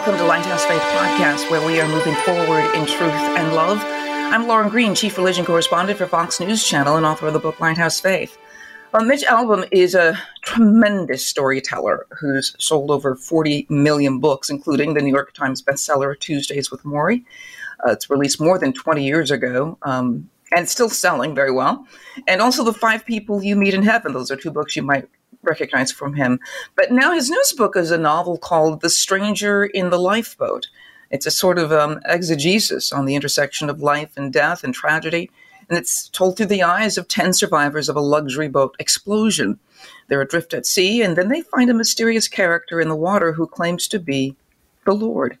Welcome 0.00 0.16
to 0.16 0.24
Lighthouse 0.24 0.64
Faith 0.64 0.80
Podcast, 0.80 1.50
where 1.50 1.64
we 1.66 1.78
are 1.78 1.86
moving 1.86 2.14
forward 2.24 2.64
in 2.74 2.86
truth 2.86 3.12
and 3.12 3.54
love. 3.54 3.78
I'm 3.84 4.48
Lauren 4.48 4.70
Green, 4.70 4.94
Chief 4.94 5.18
Religion 5.18 5.44
Correspondent 5.44 5.98
for 5.98 6.06
Fox 6.06 6.40
News 6.40 6.66
Channel 6.66 6.96
and 6.96 7.04
author 7.04 7.26
of 7.26 7.34
the 7.34 7.38
book 7.38 7.60
Lighthouse 7.60 8.00
Faith. 8.00 8.38
Well, 8.94 9.04
Mitch 9.04 9.24
Albom 9.24 9.68
is 9.70 9.94
a 9.94 10.18
tremendous 10.40 11.26
storyteller 11.26 12.06
who's 12.18 12.56
sold 12.58 12.90
over 12.90 13.14
40 13.14 13.66
million 13.68 14.20
books, 14.20 14.48
including 14.48 14.94
the 14.94 15.02
New 15.02 15.12
York 15.12 15.34
Times 15.34 15.60
bestseller 15.60 16.18
Tuesdays 16.18 16.70
with 16.70 16.82
Morrie. 16.82 17.22
Uh, 17.86 17.90
it's 17.90 18.08
released 18.08 18.40
more 18.40 18.58
than 18.58 18.72
20 18.72 19.04
years 19.04 19.30
ago. 19.30 19.76
Um, 19.82 20.30
and 20.56 20.66
still 20.66 20.88
selling 20.88 21.34
very 21.34 21.52
well. 21.52 21.86
And 22.26 22.40
also 22.40 22.64
The 22.64 22.72
Five 22.72 23.04
People 23.04 23.42
You 23.42 23.54
Meet 23.54 23.74
in 23.74 23.82
Heaven. 23.82 24.14
Those 24.14 24.30
are 24.30 24.36
two 24.36 24.50
books 24.50 24.76
you 24.76 24.82
might 24.82 25.08
recognize 25.42 25.92
from 25.92 26.14
him. 26.14 26.40
But 26.74 26.92
now 26.92 27.12
his 27.12 27.30
newest 27.30 27.56
book 27.56 27.76
is 27.76 27.90
a 27.90 27.98
novel 27.98 28.38
called 28.38 28.80
The 28.80 28.90
Stranger 28.90 29.64
in 29.64 29.90
the 29.90 29.98
Lifeboat. 29.98 30.68
It's 31.10 31.26
a 31.26 31.30
sort 31.30 31.58
of 31.58 31.72
um, 31.72 32.00
exegesis 32.04 32.92
on 32.92 33.04
the 33.04 33.14
intersection 33.14 33.68
of 33.68 33.82
life 33.82 34.12
and 34.16 34.32
death 34.32 34.62
and 34.62 34.72
tragedy, 34.72 35.30
and 35.68 35.78
it's 35.78 36.08
told 36.08 36.36
through 36.36 36.46
the 36.46 36.62
eyes 36.62 36.98
of 36.98 37.08
10 37.08 37.32
survivors 37.32 37.88
of 37.88 37.96
a 37.96 38.00
luxury 38.00 38.48
boat 38.48 38.76
explosion. 38.78 39.58
They're 40.08 40.20
adrift 40.20 40.54
at 40.54 40.66
sea, 40.66 41.02
and 41.02 41.16
then 41.16 41.28
they 41.28 41.42
find 41.42 41.70
a 41.70 41.74
mysterious 41.74 42.28
character 42.28 42.80
in 42.80 42.88
the 42.88 42.96
water 42.96 43.32
who 43.32 43.46
claims 43.46 43.88
to 43.88 43.98
be 43.98 44.36
the 44.84 44.92
Lord. 44.92 45.38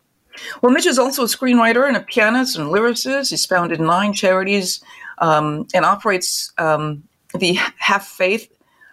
Well, 0.62 0.72
Mitch 0.72 0.86
is 0.86 0.98
also 0.98 1.24
a 1.24 1.26
screenwriter 1.26 1.86
and 1.86 1.96
a 1.96 2.00
pianist 2.00 2.56
and 2.56 2.68
lyricist. 2.68 3.30
He's 3.30 3.46
founded 3.46 3.80
nine 3.80 4.12
charities 4.12 4.82
um, 5.18 5.66
and 5.74 5.84
operates 5.84 6.52
um, 6.58 7.02
the 7.38 7.58
Have 7.78 8.04
Faith 8.04 8.48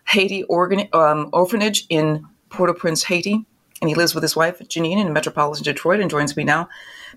Haiti 0.07 0.43
organ, 0.43 0.87
um, 0.93 1.29
orphanage 1.33 1.85
in 1.89 2.25
Port-au-Prince, 2.49 3.03
Haiti. 3.03 3.45
And 3.81 3.89
he 3.89 3.95
lives 3.95 4.15
with 4.15 4.23
his 4.23 4.35
wife, 4.35 4.59
Janine, 4.59 4.97
in 4.97 5.13
metropolitan 5.13 5.63
Detroit 5.63 5.99
and 5.99 6.09
joins 6.09 6.35
me 6.35 6.43
now. 6.43 6.67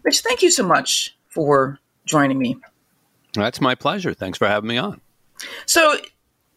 Mitch, 0.05 0.21
thank 0.21 0.43
you 0.43 0.51
so 0.51 0.63
much 0.63 1.17
for 1.29 1.79
joining 2.05 2.39
me. 2.39 2.59
That's 3.33 3.61
my 3.61 3.75
pleasure. 3.75 4.13
Thanks 4.13 4.37
for 4.37 4.47
having 4.47 4.69
me 4.69 4.77
on. 4.77 5.01
So, 5.65 5.97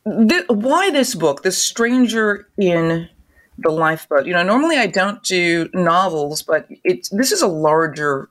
th- 0.06 0.48
why 0.50 0.90
this 0.90 1.16
book, 1.16 1.44
The 1.44 1.52
Stranger 1.52 2.50
in 2.58 3.08
the 3.58 3.70
Lifeboat? 3.70 4.26
You 4.26 4.34
know, 4.34 4.44
normally 4.44 4.78
I 4.78 4.88
don't 4.88 5.24
do 5.24 5.70
novels, 5.74 6.42
but 6.42 6.68
it's 6.84 7.10
this 7.10 7.32
is 7.32 7.42
a 7.42 7.48
larger 7.48 8.30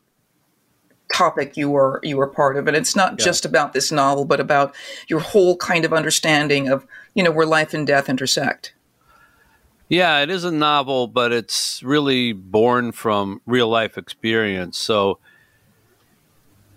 topic 1.12 1.56
you 1.56 1.70
were 1.70 2.00
you 2.02 2.16
were 2.16 2.27
part 2.27 2.56
of. 2.56 2.66
And 2.66 2.77
it's 2.77 2.96
not 2.96 3.12
yeah. 3.12 3.24
just 3.24 3.44
about 3.44 3.72
this 3.72 3.92
novel 3.92 4.24
but 4.24 4.41
about 4.41 4.74
your 5.08 5.20
whole 5.20 5.56
kind 5.56 5.84
of 5.84 5.92
understanding 5.92 6.68
of 6.68 6.86
you 7.14 7.22
know 7.22 7.30
where 7.30 7.46
life 7.46 7.74
and 7.74 7.86
death 7.86 8.08
intersect. 8.08 8.74
Yeah 9.88 10.20
it 10.20 10.30
is 10.30 10.44
a 10.44 10.50
novel 10.50 11.06
but 11.06 11.33
it's 11.33 11.83
really 11.83 12.33
born 12.33 12.92
from 12.92 13.40
real 13.46 13.68
life 13.68 13.96
experience. 13.98 14.78
So 14.78 15.18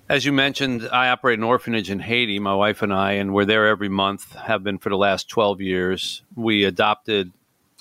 as 0.08 0.24
you 0.24 0.32
mentioned 0.32 0.88
i 0.92 1.10
operate 1.10 1.40
an 1.40 1.44
orphanage 1.44 1.90
in 1.90 2.00
haiti. 2.00 2.40
My 2.40 2.56
wife 2.56 2.82
and 2.82 2.94
i 2.94 3.14
and 3.14 3.34
we're 3.34 3.46
there 3.46 3.68
every 3.68 3.90
month 3.90 4.34
have 4.36 4.64
been 4.64 4.78
for 4.78 4.90
the 4.90 4.98
last 4.98 5.30
12 5.30 5.62
years. 5.62 6.24
We 6.36 6.64
adopted 6.64 7.32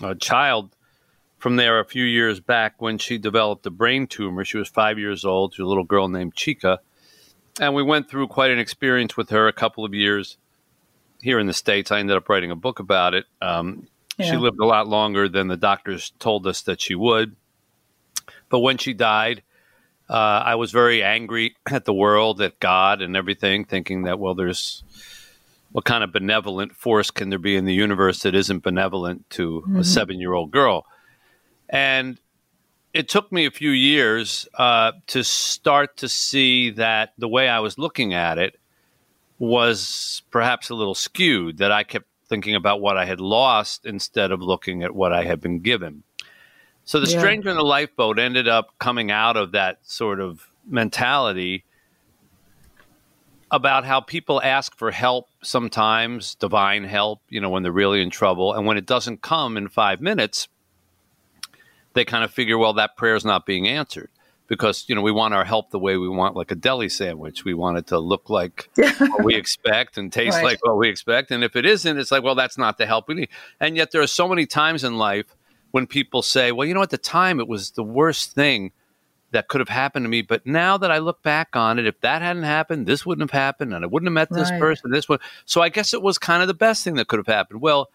a 0.03 0.15
child 0.15 0.74
from 1.45 1.57
there 1.57 1.79
a 1.79 1.85
few 1.85 2.05
years 2.05 2.41
back 2.41 2.81
when 2.81 2.97
she 2.97 3.19
developed 3.19 3.67
a 3.67 3.71
brain 3.71 4.07
tumor. 4.07 4.47
She 4.47 4.57
was 4.57 4.67
five 4.67 4.99
years 4.99 5.27
old. 5.27 5.53
She 5.53 5.61
was 5.61 5.67
a 5.67 5.69
little 5.69 5.85
girl 5.85 6.09
named 6.09 6.35
Chika. 6.35 6.79
And 7.61 7.75
we 7.75 7.83
went 7.83 8.09
through 8.09 8.29
quite 8.29 8.51
an 8.51 8.59
experience 8.59 9.15
with 9.15 9.29
her 9.29 9.47
a 9.47 9.53
couple 9.53 9.85
of 9.85 9.93
years 9.93 10.39
here 11.21 11.39
in 11.39 11.47
the 11.47 11.53
States. 11.53 11.93
I 11.93 11.99
ended 11.99 12.17
up 12.17 12.31
writing 12.31 12.51
a 12.51 12.57
book 12.57 12.79
about 12.79 13.13
it. 13.13 13.27
Um, 13.43 13.89
yeah. 14.17 14.31
She 14.31 14.37
lived 14.39 14.59
a 14.59 14.65
lot 14.65 14.89
longer 14.89 15.29
than 15.29 15.49
the 15.49 15.59
doctors 15.59 16.15
told 16.19 16.47
us 16.47 16.63
that 16.63 16.81
she 16.81 16.95
would. 16.95 17.37
But 18.49 18.61
when 18.61 18.79
she 18.79 18.95
died, 18.95 19.43
uh, 20.09 20.15
I 20.47 20.55
was 20.55 20.73
very 20.73 21.03
angry 21.03 21.57
at 21.71 21.85
the 21.85 21.93
world, 21.93 22.41
at 22.41 22.59
God, 22.59 23.03
and 23.03 23.15
everything, 23.15 23.67
thinking 23.67 24.05
that, 24.05 24.19
well, 24.19 24.35
there's 24.35 24.83
what 25.73 25.85
kind 25.85 26.03
of 26.03 26.11
benevolent 26.11 26.75
force 26.75 27.11
can 27.11 27.29
there 27.29 27.39
be 27.39 27.55
in 27.55 27.67
the 27.67 27.75
universe 27.75 28.21
that 28.21 28.35
isn't 28.35 28.63
benevolent 28.63 29.29
to 29.29 29.61
mm-hmm. 29.61 29.77
a 29.77 29.85
seven 29.85 30.19
year 30.19 30.33
old 30.33 30.51
girl? 30.51 30.87
And 31.75 32.21
it 32.93 33.09
took 33.09 33.33
me 33.33 33.47
a 33.47 33.51
few 33.51 33.71
years 33.71 34.49
uh, 34.55 34.93
to 35.09 35.25
start 35.25 35.97
to 35.99 36.09
see 36.09 36.71
that 36.71 37.15
the 37.19 37.29
way 37.29 37.49
I 37.49 37.59
was 37.59 37.77
looking 37.79 38.15
at 38.15 38.39
it 38.39 38.57
was 39.41 40.23
perhaps 40.31 40.71
a 40.71 40.77
little 40.77 40.95
skewed, 40.95 41.59
that 41.59 41.73
I 41.73 41.83
kept 41.83 42.07
thinking 42.29 42.55
about 42.55 42.81
what 42.81 42.97
I 42.97 43.05
had 43.05 43.21
lost 43.21 43.85
instead 43.87 44.31
of 44.31 44.41
looking 44.41 44.85
at 44.85 44.95
what 44.95 45.13
I 45.13 45.25
had 45.25 45.41
been 45.41 45.59
given. 45.59 46.05
So 46.85 47.01
the 47.01 47.11
yeah. 47.11 47.19
stranger 47.19 47.51
in 47.51 47.57
the 47.57 47.65
lifeboat 47.65 48.21
ended 48.21 48.47
up 48.47 48.69
coming 48.79 49.11
out 49.11 49.37
of 49.37 49.53
that 49.53 49.79
sort 49.83 50.21
of 50.21 50.49
mentality 50.65 51.65
about 53.51 53.85
how 53.85 54.01
people 54.01 54.41
ask 54.43 54.77
for 54.77 54.93
help 54.93 55.29
sometimes, 55.43 56.37
divine 56.37 56.85
help, 56.85 57.21
you 57.29 57.41
know, 57.41 57.51
when 57.51 57.65
they're 57.65 57.73
really 57.73 58.01
in 58.01 58.11
trouble. 58.11 58.53
And 58.53 58.65
when 58.65 58.77
it 58.77 58.87
doesn't 58.87 59.23
come 59.23 59.57
in 59.57 59.69
five 59.69 60.01
minutes, 60.01 60.47
they 61.95 62.05
kind 62.05 62.25
of 62.25 62.31
figure, 62.31 62.59
well, 62.59 62.75
that 62.75 62.97
prayer 62.97 63.15
is 63.15 63.25
not 63.25 63.47
being 63.47 63.67
answered 63.67 64.11
because 64.47 64.85
you 64.89 64.95
know 64.95 65.01
we 65.01 65.13
want 65.13 65.33
our 65.33 65.45
help 65.45 65.71
the 65.71 65.79
way 65.79 65.97
we 65.97 66.09
want, 66.09 66.37
like 66.37 66.51
a 66.51 66.55
deli 66.55 66.89
sandwich. 66.89 67.45
We 67.45 67.55
want 67.55 67.79
it 67.79 67.87
to 67.89 67.99
look 67.99 68.29
like 68.29 68.69
what 68.75 69.25
we 69.25 69.35
expect 69.35 69.97
and 69.97 70.13
taste 70.13 70.37
right. 70.37 70.45
like 70.45 70.65
what 70.65 70.77
we 70.77 70.89
expect. 70.89 71.31
And 71.31 71.43
if 71.43 71.57
it 71.57 71.65
isn't, 71.65 71.99
it's 71.99 72.11
like, 72.11 72.23
well, 72.23 72.35
that's 72.35 72.59
not 72.59 72.79
the 72.79 72.87
help 72.87 73.09
we 73.09 73.15
need. 73.15 73.29
And 73.61 73.77
yet, 73.77 73.91
there 73.93 74.03
are 74.03 74.07
so 74.07 74.29
many 74.29 74.47
times 74.47 74.85
in 74.85 74.99
life 74.99 75.35
when 75.71 75.87
people 75.87 76.23
say, 76.23 76.53
well, 76.53 76.67
you 76.67 76.75
know, 76.75 76.83
at 76.83 76.91
the 76.91 76.99
time 76.99 77.41
it 77.41 77.49
was 77.49 77.73
the 77.73 77.83
worst 77.83 78.33
thing 78.33 78.73
that 79.31 79.49
could 79.49 79.61
have 79.61 79.69
happened 79.69 80.05
to 80.05 80.09
me. 80.09 80.23
But 80.23 80.47
now 80.47 80.77
that 80.77 80.93
I 80.93 80.99
look 80.99 81.23
back 81.23 81.57
on 81.57 81.79
it, 81.79 81.87
if 81.87 82.01
that 82.03 82.23
hadn't 82.23 82.45
happened, 82.45 82.87
this 82.87 83.05
wouldn't 83.05 83.29
have 83.29 83.39
happened, 83.39 83.75
and 83.75 83.85
I 83.85 83.89
wouldn't 83.89 84.07
have 84.07 84.15
met 84.15 84.31
this 84.31 84.51
right. 84.51 84.61
person. 84.61 84.91
This 84.91 85.09
one, 85.09 85.19
so 85.47 85.63
I 85.63 85.69
guess 85.69 85.95
it 85.95 86.03
was 86.03 86.19
kind 86.19 86.43
of 86.43 86.49
the 86.49 86.55
best 86.55 86.85
thing 86.85 86.95
that 86.95 87.09
could 87.09 87.19
have 87.19 87.27
happened. 87.27 87.61
Well 87.61 87.91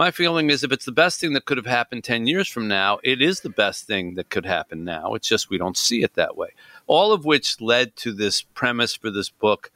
my 0.00 0.10
feeling 0.10 0.48
is 0.48 0.64
if 0.64 0.72
it's 0.72 0.86
the 0.86 0.92
best 0.92 1.20
thing 1.20 1.34
that 1.34 1.44
could 1.44 1.58
have 1.58 1.66
happened 1.66 2.02
10 2.02 2.26
years 2.26 2.48
from 2.48 2.66
now, 2.66 2.98
it 3.04 3.20
is 3.20 3.40
the 3.40 3.50
best 3.50 3.86
thing 3.86 4.14
that 4.14 4.30
could 4.30 4.46
happen 4.46 4.82
now. 4.82 5.12
It's 5.12 5.28
just 5.28 5.50
we 5.50 5.58
don't 5.58 5.76
see 5.76 6.02
it 6.02 6.14
that 6.14 6.38
way. 6.38 6.48
All 6.86 7.12
of 7.12 7.26
which 7.26 7.60
led 7.60 7.96
to 7.96 8.14
this 8.14 8.40
premise 8.40 8.94
for 8.94 9.10
this 9.10 9.28
book 9.28 9.70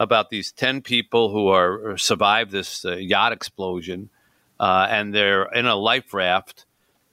about 0.00 0.30
these 0.30 0.50
10 0.50 0.80
people 0.80 1.30
who 1.30 1.48
are 1.48 1.98
survived 1.98 2.52
this 2.52 2.86
uh, 2.86 2.96
yacht 2.96 3.32
explosion 3.32 4.08
uh, 4.58 4.86
and 4.88 5.14
they're 5.14 5.44
in 5.52 5.66
a 5.66 5.76
life 5.76 6.14
raft 6.14 6.64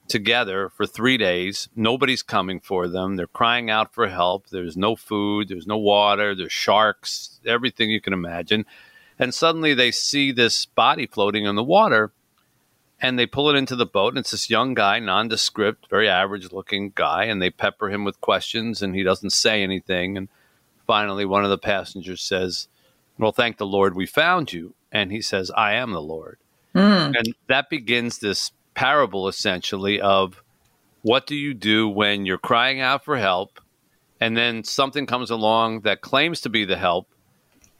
together 0.07 0.69
for 0.69 0.85
three 0.85 1.17
days. 1.17 1.67
Nobody's 1.75 2.23
coming 2.23 2.61
for 2.61 2.87
them. 2.87 3.17
They're 3.17 3.27
crying 3.27 3.69
out 3.69 3.93
for 3.93 4.07
help. 4.07 4.47
There's 4.47 4.77
no 4.77 4.95
food, 4.95 5.49
there's 5.49 5.67
no 5.67 5.77
water, 5.77 6.33
there's 6.33 6.53
sharks, 6.53 7.41
everything 7.45 7.89
you 7.89 7.99
can 7.99 8.13
imagine. 8.13 8.65
And 9.19 9.33
suddenly 9.33 9.73
they 9.73 9.91
see 9.91 10.31
this 10.31 10.65
body 10.65 11.07
floating 11.07 11.43
in 11.43 11.57
the 11.57 11.61
water 11.61 12.13
and 13.03 13.19
they 13.19 13.25
pull 13.25 13.49
it 13.49 13.57
into 13.57 13.75
the 13.75 13.85
boat 13.85 14.13
and 14.13 14.17
it's 14.17 14.31
this 14.31 14.49
young 14.49 14.73
guy 14.73 14.97
nondescript 14.97 15.87
very 15.89 16.09
average 16.09 16.51
looking 16.51 16.91
guy 16.95 17.25
and 17.25 17.41
they 17.41 17.49
pepper 17.49 17.91
him 17.91 18.03
with 18.03 18.19
questions 18.21 18.81
and 18.81 18.95
he 18.95 19.03
doesn't 19.03 19.31
say 19.31 19.61
anything 19.61 20.17
and 20.17 20.29
finally 20.87 21.25
one 21.25 21.43
of 21.43 21.49
the 21.49 21.57
passengers 21.57 22.21
says 22.21 22.67
well 23.19 23.33
thank 23.33 23.57
the 23.57 23.65
lord 23.65 23.93
we 23.93 24.05
found 24.05 24.53
you 24.53 24.73
and 24.91 25.11
he 25.11 25.21
says 25.21 25.51
i 25.51 25.73
am 25.73 25.91
the 25.91 26.01
lord 26.01 26.39
mm. 26.73 27.13
and 27.15 27.35
that 27.47 27.69
begins 27.69 28.19
this 28.19 28.51
parable 28.73 29.27
essentially 29.27 30.01
of 30.01 30.41
what 31.03 31.27
do 31.27 31.35
you 31.35 31.53
do 31.53 31.87
when 31.87 32.25
you're 32.25 32.37
crying 32.37 32.79
out 32.79 33.03
for 33.03 33.17
help 33.17 33.59
and 34.19 34.37
then 34.37 34.63
something 34.63 35.05
comes 35.05 35.29
along 35.29 35.81
that 35.81 35.99
claims 36.01 36.39
to 36.39 36.49
be 36.49 36.63
the 36.63 36.77
help 36.77 37.07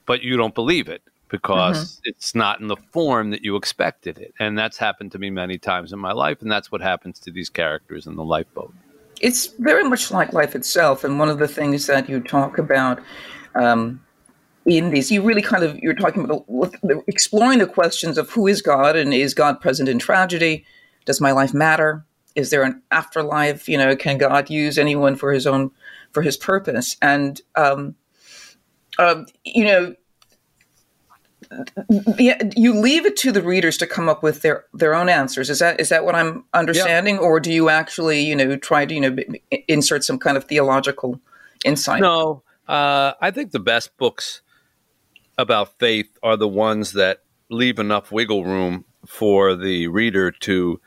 but 0.06 0.22
you 0.22 0.36
don't 0.36 0.54
believe 0.54 0.90
it 0.90 1.02
because 1.34 1.96
mm-hmm. 1.96 2.10
it's 2.10 2.36
not 2.36 2.62
in 2.62 2.68
the 2.68 2.78
form 2.92 3.32
that 3.32 3.44
you 3.44 3.56
expected 3.56 4.20
it. 4.20 4.36
And 4.38 4.56
that's 4.56 4.78
happened 4.78 5.12
to 5.14 5.18
me 5.18 5.32
many 5.32 5.58
times 5.58 5.92
in 5.92 5.98
my 5.98 6.12
life. 6.12 6.44
And 6.44 6.52
that's 6.52 6.72
what 6.72 6.80
happens 6.80 7.18
to 7.22 7.32
these 7.32 7.50
characters 7.50 8.06
in 8.06 8.16
the 8.16 8.24
lifeboat. 8.24 8.72
It's 9.20 9.48
very 9.58 9.84
much 9.84 10.12
like 10.12 10.32
life 10.32 10.54
itself. 10.54 11.04
And 11.04 11.18
one 11.18 11.30
of 11.30 11.40
the 11.40 11.48
things 11.48 11.88
that 11.88 12.08
you 12.08 12.20
talk 12.20 12.60
about 12.60 13.02
um, 13.56 14.00
in 14.66 14.92
these. 14.92 15.12
You 15.12 15.24
really 15.24 15.42
kind 15.42 15.64
of 15.64 15.76
you're 15.80 15.96
talking 15.96 16.24
about 16.24 16.46
exploring 17.08 17.58
the 17.58 17.66
questions 17.66 18.20
of 18.20 18.30
who 18.30 18.46
is 18.46 18.62
God 18.62 18.96
and 18.96 19.12
is 19.12 19.34
God 19.34 19.60
present 19.60 19.90
in 19.90 19.98
tragedy? 19.98 20.64
Does 21.06 21.20
my 21.20 21.32
life 21.32 21.54
matter? 21.54 22.06
Is 22.36 22.52
there 22.52 22.62
an 22.62 22.80
afterlife? 22.92 23.68
You 23.68 23.80
know, 23.80 23.96
can 23.96 24.20
God 24.20 24.52
use 24.52 24.78
anyone 24.78 25.16
for 25.16 25.34
His 25.34 25.48
own 25.48 25.72
for 26.12 26.22
His 26.22 26.38
purpose? 26.38 26.96
And 27.02 27.42
um, 27.56 27.96
uh, 29.00 29.24
you 29.44 29.66
know, 29.66 29.96
yeah, 32.18 32.42
you 32.56 32.80
leave 32.80 33.06
it 33.06 33.16
to 33.18 33.32
the 33.32 33.42
readers 33.42 33.78
to 33.78 33.88
come 33.88 34.10
up 34.10 34.24
with 34.24 34.42
their 34.42 34.66
their 34.74 34.94
own 34.94 35.10
answers. 35.10 35.50
Is 35.50 35.60
that 35.60 35.80
is 35.80 35.90
that 35.90 36.06
what 36.06 36.16
I'm 36.16 36.46
understanding, 36.54 37.18
or 37.18 37.40
do 37.40 37.52
you 37.52 37.70
actually 37.70 38.22
you 38.22 38.36
know 38.36 38.56
try 38.58 38.86
to 38.86 38.94
you 38.94 39.02
know 39.02 39.16
insert 39.68 40.04
some 40.04 40.20
kind 40.20 40.38
of 40.38 40.46
theological 40.46 41.20
insight? 41.66 42.02
No, 42.02 42.44
uh, 42.68 43.14
I 43.22 43.32
think 43.32 43.52
the 43.52 43.60
best 43.60 43.96
books 43.98 44.42
about 45.38 45.80
faith 45.80 46.18
are 46.22 46.38
the 46.38 46.48
ones 46.48 46.94
that 46.94 47.24
leave 47.50 47.80
enough 47.80 48.12
wiggle 48.12 48.46
room 48.46 48.86
for 49.06 49.56
the 49.56 49.88
reader 49.88 50.32
to 50.32 50.80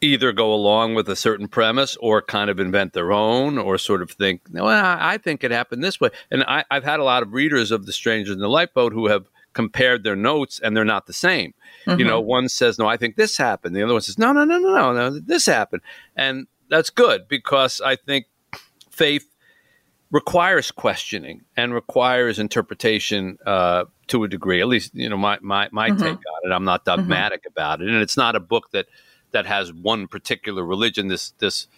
either 0.00 0.32
go 0.32 0.52
along 0.52 0.94
with 0.94 1.08
a 1.08 1.16
certain 1.16 1.48
premise 1.48 1.96
or 1.96 2.22
kind 2.22 2.50
of 2.50 2.60
invent 2.60 2.92
their 2.92 3.12
own 3.12 3.58
or 3.58 3.78
sort 3.78 4.02
of 4.02 4.10
think, 4.10 4.42
well, 4.50 4.66
I 4.66 5.18
think 5.18 5.42
it 5.42 5.50
happened 5.50 5.82
this 5.82 6.00
way. 6.00 6.10
And 6.30 6.44
I, 6.44 6.64
have 6.70 6.84
had 6.84 7.00
a 7.00 7.04
lot 7.04 7.22
of 7.22 7.32
readers 7.32 7.70
of 7.70 7.86
The 7.86 7.92
Stranger 7.92 8.32
in 8.32 8.38
the 8.38 8.48
Lifeboat 8.48 8.92
who 8.92 9.08
have 9.08 9.28
compared 9.54 10.04
their 10.04 10.14
notes 10.14 10.60
and 10.60 10.76
they're 10.76 10.84
not 10.84 11.06
the 11.06 11.12
same. 11.12 11.52
Mm-hmm. 11.86 11.98
You 11.98 12.06
know, 12.06 12.20
mm-hmm. 12.20 12.28
one 12.28 12.48
says, 12.48 12.78
no, 12.78 12.86
I 12.86 12.96
think 12.96 13.16
this 13.16 13.36
happened. 13.36 13.74
The 13.74 13.82
other 13.82 13.92
one 13.92 14.02
says, 14.02 14.18
no, 14.18 14.32
no, 14.32 14.44
no, 14.44 14.58
no, 14.58 14.74
no, 14.74 14.92
no, 14.92 15.18
this 15.18 15.46
happened. 15.46 15.82
And 16.14 16.46
that's 16.70 16.90
good 16.90 17.26
because 17.28 17.80
I 17.80 17.96
think 17.96 18.26
faith 18.90 19.34
requires 20.10 20.70
questioning 20.70 21.42
and 21.56 21.74
requires 21.74 22.38
interpretation 22.38 23.38
uh, 23.44 23.84
to 24.08 24.24
a 24.24 24.28
degree. 24.28 24.60
At 24.60 24.68
least, 24.68 24.94
you 24.94 25.08
know, 25.08 25.16
my 25.16 25.38
my, 25.42 25.68
my 25.72 25.90
mm-hmm. 25.90 26.02
take 26.02 26.16
on 26.16 26.50
it. 26.50 26.54
I'm 26.54 26.64
not 26.64 26.84
mm-hmm. 26.84 27.00
dogmatic 27.00 27.40
mm-hmm. 27.40 27.52
about 27.52 27.82
it, 27.82 27.88
and 27.88 27.98
it's 27.98 28.16
not 28.16 28.36
a 28.36 28.40
book 28.40 28.70
that 28.72 28.86
that 29.32 29.46
has 29.46 29.72
one 29.72 30.06
particular 30.06 30.64
religion. 30.64 31.08
This 31.08 31.30
this 31.38 31.68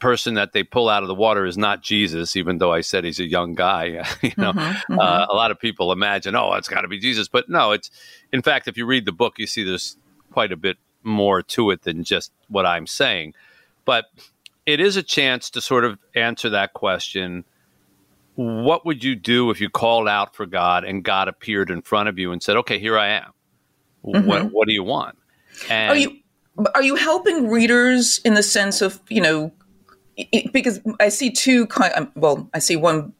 person 0.00 0.34
that 0.34 0.52
they 0.52 0.62
pull 0.62 0.88
out 0.88 1.02
of 1.02 1.08
the 1.08 1.14
water 1.14 1.46
is 1.46 1.56
not 1.56 1.82
Jesus, 1.82 2.36
even 2.36 2.58
though 2.58 2.72
I 2.72 2.80
said 2.80 3.04
he's 3.04 3.20
a 3.20 3.28
young 3.28 3.54
guy. 3.54 3.86
you 4.22 4.32
know, 4.36 4.52
mm-hmm, 4.52 4.60
mm-hmm. 4.60 4.98
Uh, 4.98 5.26
a 5.28 5.34
lot 5.34 5.50
of 5.50 5.58
people 5.58 5.92
imagine, 5.92 6.34
oh, 6.36 6.52
it's 6.54 6.68
got 6.68 6.82
to 6.82 6.88
be 6.88 6.98
Jesus, 6.98 7.28
but 7.28 7.48
no. 7.48 7.72
It's 7.72 7.90
in 8.32 8.42
fact, 8.42 8.68
if 8.68 8.76
you 8.76 8.86
read 8.86 9.06
the 9.06 9.12
book, 9.12 9.38
you 9.38 9.46
see 9.46 9.64
there's 9.64 9.96
quite 10.32 10.52
a 10.52 10.56
bit 10.56 10.76
more 11.02 11.42
to 11.42 11.70
it 11.70 11.82
than 11.82 12.04
just 12.04 12.32
what 12.48 12.66
I'm 12.66 12.86
saying. 12.86 13.34
But 13.84 14.06
it 14.66 14.80
is 14.80 14.96
a 14.96 15.02
chance 15.02 15.50
to 15.50 15.60
sort 15.60 15.84
of 15.84 15.98
answer 16.14 16.50
that 16.50 16.72
question. 16.72 17.44
What 18.34 18.84
would 18.84 19.04
you 19.04 19.14
do 19.14 19.50
if 19.50 19.60
you 19.60 19.68
called 19.70 20.08
out 20.08 20.34
for 20.34 20.46
God 20.46 20.84
and 20.84 21.04
God 21.04 21.28
appeared 21.28 21.70
in 21.70 21.82
front 21.82 22.08
of 22.08 22.18
you 22.18 22.32
and 22.32 22.42
said, 22.42 22.56
"Okay, 22.56 22.78
here 22.78 22.98
I 22.98 23.08
am. 23.08 23.32
Mm-hmm. 24.04 24.26
What, 24.26 24.52
what 24.52 24.66
do 24.66 24.74
you 24.74 24.82
want?" 24.82 25.18
And 25.70 25.90
are 25.90 25.96
you 25.96 26.18
are 26.74 26.82
you 26.82 26.94
helping 26.94 27.48
readers 27.48 28.20
in 28.24 28.34
the 28.34 28.42
sense 28.42 28.80
of 28.80 29.00
you 29.08 29.20
know 29.20 29.52
because 30.52 30.80
I 31.00 31.08
see 31.08 31.30
two 31.30 31.66
kind 31.66 31.92
um, 31.96 32.12
well 32.14 32.48
I 32.54 32.58
see 32.58 32.76
one 32.76 33.12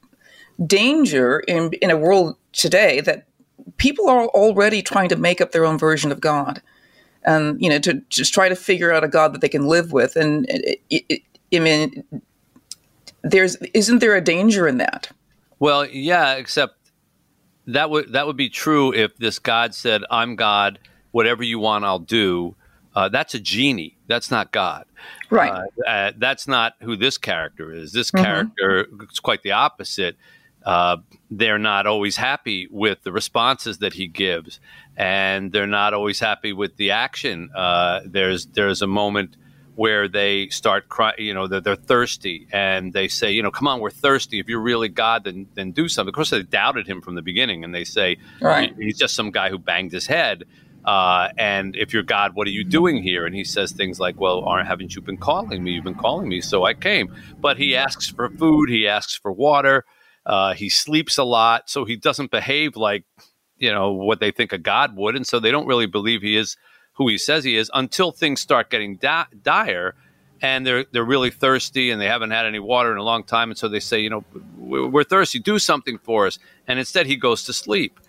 danger 0.64 1.40
in 1.40 1.72
in 1.74 1.90
a 1.90 1.96
world 1.96 2.36
today 2.52 3.00
that 3.00 3.26
people 3.76 4.08
are 4.08 4.26
already 4.28 4.82
trying 4.82 5.08
to 5.08 5.16
make 5.16 5.40
up 5.40 5.52
their 5.52 5.64
own 5.64 5.78
version 5.78 6.12
of 6.12 6.20
God 6.20 6.62
and 7.24 7.60
you 7.60 7.68
know 7.68 7.78
to 7.80 7.94
just 8.08 8.32
try 8.32 8.48
to 8.48 8.56
figure 8.56 8.92
out 8.92 9.02
a 9.02 9.08
God 9.08 9.32
that 9.34 9.40
they 9.40 9.48
can 9.48 9.66
live 9.66 9.92
with. 9.92 10.16
And 10.16 10.46
it, 10.48 10.80
it, 10.90 11.22
I 11.52 11.58
mean 11.58 12.04
there's 13.22 13.56
isn't 13.74 13.98
there 13.98 14.14
a 14.14 14.20
danger 14.20 14.68
in 14.68 14.78
that? 14.78 15.10
Well 15.58 15.86
yeah 15.86 16.34
except 16.34 16.76
that 17.66 17.90
would 17.90 18.12
that 18.12 18.26
would 18.26 18.36
be 18.36 18.48
true 18.48 18.92
if 18.92 19.16
this 19.16 19.38
God 19.40 19.74
said 19.74 20.02
I'm 20.10 20.36
God. 20.36 20.78
Whatever 21.10 21.42
you 21.42 21.58
want 21.58 21.84
I'll 21.84 21.98
do 21.98 22.54
uh, 22.94 23.08
that's 23.08 23.34
a 23.34 23.40
genie. 23.40 23.96
That's 24.06 24.30
not 24.30 24.52
God. 24.52 24.86
Right. 25.30 25.50
Uh, 25.52 25.88
uh, 25.88 26.12
that's 26.16 26.46
not 26.46 26.74
who 26.80 26.96
this 26.96 27.18
character 27.18 27.72
is. 27.72 27.92
This 27.92 28.10
mm-hmm. 28.10 28.24
character 28.24 28.86
is 29.10 29.20
quite 29.20 29.42
the 29.42 29.52
opposite. 29.52 30.16
Uh, 30.64 30.98
they're 31.30 31.58
not 31.58 31.86
always 31.86 32.16
happy 32.16 32.68
with 32.70 33.02
the 33.02 33.12
responses 33.12 33.78
that 33.78 33.92
he 33.92 34.06
gives, 34.06 34.60
and 34.96 35.52
they're 35.52 35.66
not 35.66 35.92
always 35.92 36.20
happy 36.20 36.52
with 36.52 36.76
the 36.76 36.92
action. 36.92 37.50
Uh, 37.54 38.00
there's 38.06 38.46
there's 38.46 38.80
a 38.80 38.86
moment 38.86 39.36
where 39.76 40.08
they 40.08 40.48
start 40.48 40.88
crying, 40.88 41.16
you 41.18 41.34
know, 41.34 41.46
they're, 41.46 41.60
they're, 41.60 41.76
thirsty 41.76 42.46
and 42.52 42.92
they 42.92 43.08
say, 43.08 43.32
you 43.32 43.42
know, 43.42 43.50
come 43.50 43.66
on, 43.66 43.80
we're 43.80 43.90
thirsty. 43.90 44.38
If 44.38 44.48
you're 44.48 44.60
really 44.60 44.88
God, 44.88 45.24
then, 45.24 45.48
then 45.54 45.72
do 45.72 45.88
something. 45.88 46.10
Of 46.10 46.14
course, 46.14 46.30
they 46.30 46.42
doubted 46.42 46.86
him 46.86 47.00
from 47.00 47.14
the 47.14 47.22
beginning 47.22 47.64
and 47.64 47.74
they 47.74 47.84
say, 47.84 48.18
right. 48.40 48.72
he's 48.78 48.96
just 48.96 49.14
some 49.14 49.30
guy 49.30 49.50
who 49.50 49.58
banged 49.58 49.92
his 49.92 50.06
head. 50.06 50.44
Uh, 50.84 51.28
and 51.38 51.76
if 51.76 51.92
you're 51.92 52.02
God, 52.02 52.32
what 52.34 52.46
are 52.46 52.50
you 52.50 52.64
doing 52.64 53.02
here? 53.02 53.24
And 53.26 53.34
he 53.34 53.44
says 53.44 53.72
things 53.72 53.98
like, 53.98 54.20
Well, 54.20 54.44
aren't, 54.44 54.68
haven't 54.68 54.94
you 54.94 55.02
been 55.02 55.16
calling 55.16 55.64
me? 55.64 55.72
You've 55.72 55.84
been 55.84 55.94
calling 55.94 56.28
me, 56.28 56.40
so 56.40 56.64
I 56.64 56.74
came. 56.74 57.14
But 57.40 57.56
he 57.56 57.74
asks 57.74 58.08
for 58.08 58.28
food, 58.30 58.68
he 58.68 58.86
asks 58.86 59.16
for 59.16 59.32
water, 59.32 59.84
uh, 60.26 60.54
he 60.54 60.68
sleeps 60.68 61.18
a 61.18 61.24
lot, 61.24 61.70
so 61.70 61.84
he 61.84 61.96
doesn't 61.96 62.30
behave 62.30 62.76
like, 62.76 63.04
you 63.56 63.72
know, 63.72 63.92
what 63.92 64.20
they 64.20 64.30
think 64.30 64.52
a 64.52 64.58
God 64.58 64.96
would. 64.96 65.16
And 65.16 65.26
so 65.26 65.40
they 65.40 65.50
don't 65.50 65.66
really 65.66 65.86
believe 65.86 66.22
he 66.22 66.36
is 66.36 66.56
who 66.94 67.08
he 67.08 67.18
says 67.18 67.44
he 67.44 67.56
is 67.56 67.70
until 67.74 68.12
things 68.12 68.40
start 68.40 68.70
getting 68.70 68.96
di- 68.96 69.26
dire 69.42 69.94
and 70.40 70.66
they're 70.66 70.84
they're 70.92 71.04
really 71.04 71.30
thirsty 71.30 71.90
and 71.90 72.00
they 72.00 72.06
haven't 72.06 72.30
had 72.30 72.46
any 72.46 72.58
water 72.58 72.92
in 72.92 72.98
a 72.98 73.02
long 73.02 73.24
time 73.24 73.50
and 73.50 73.58
so 73.58 73.68
they 73.68 73.80
say 73.80 74.00
you 74.00 74.10
know 74.10 74.24
we're 74.58 75.04
thirsty 75.04 75.38
do 75.38 75.58
something 75.58 75.98
for 75.98 76.26
us 76.26 76.38
and 76.66 76.78
instead 76.78 77.06
he 77.06 77.16
goes 77.16 77.44
to 77.44 77.52
sleep 77.52 78.00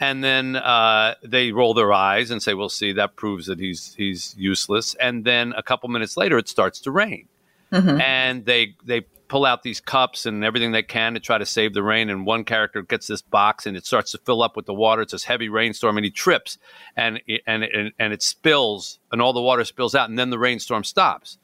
and 0.00 0.24
then 0.24 0.56
uh, 0.56 1.14
they 1.22 1.52
roll 1.52 1.74
their 1.74 1.92
eyes 1.92 2.30
and 2.30 2.42
say, 2.42 2.54
"We'll 2.54 2.70
see." 2.70 2.92
That 2.92 3.16
proves 3.16 3.46
that 3.46 3.60
he's 3.60 3.94
he's 3.94 4.34
useless. 4.38 4.94
And 4.94 5.24
then 5.24 5.52
a 5.56 5.62
couple 5.62 5.88
minutes 5.90 6.16
later, 6.16 6.38
it 6.38 6.48
starts 6.48 6.80
to 6.80 6.90
rain, 6.90 7.28
mm-hmm. 7.70 8.00
and 8.00 8.46
they 8.46 8.74
they 8.82 9.02
pull 9.28 9.44
out 9.44 9.62
these 9.62 9.78
cups 9.78 10.26
and 10.26 10.42
everything 10.42 10.72
they 10.72 10.82
can 10.82 11.14
to 11.14 11.20
try 11.20 11.38
to 11.38 11.46
save 11.46 11.72
the 11.72 11.82
rain. 11.82 12.10
And 12.10 12.26
one 12.26 12.42
character 12.44 12.82
gets 12.82 13.06
this 13.06 13.22
box 13.22 13.64
and 13.64 13.76
it 13.76 13.86
starts 13.86 14.10
to 14.10 14.18
fill 14.18 14.42
up 14.42 14.56
with 14.56 14.66
the 14.66 14.74
water. 14.74 15.02
It's 15.02 15.12
this 15.12 15.24
heavy 15.24 15.48
rainstorm, 15.48 15.96
and 15.98 16.04
he 16.04 16.10
trips, 16.10 16.58
and 16.96 17.20
and 17.46 17.62
and, 17.62 17.92
and 17.98 18.12
it 18.12 18.22
spills, 18.22 18.98
and 19.12 19.20
all 19.20 19.34
the 19.34 19.42
water 19.42 19.64
spills 19.64 19.94
out, 19.94 20.08
and 20.08 20.18
then 20.18 20.30
the 20.30 20.38
rainstorm 20.38 20.82
stops. 20.82 21.36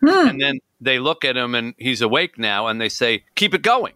Hmm. 0.00 0.28
And 0.28 0.40
then 0.40 0.60
they 0.80 0.98
look 0.98 1.24
at 1.24 1.36
him, 1.36 1.54
and 1.54 1.74
he's 1.76 2.00
awake 2.00 2.38
now, 2.38 2.68
and 2.68 2.80
they 2.80 2.88
say, 2.88 3.24
"Keep 3.34 3.52
it 3.52 3.62
going." 3.62 3.94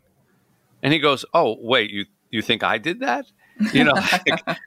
And 0.82 0.92
he 0.92 0.98
goes, 0.98 1.24
"Oh, 1.32 1.56
wait, 1.60 1.90
you 1.90 2.04
you 2.30 2.42
think 2.42 2.62
I 2.62 2.76
did 2.76 3.00
that?" 3.00 3.26
you 3.72 3.84
know 3.84 3.94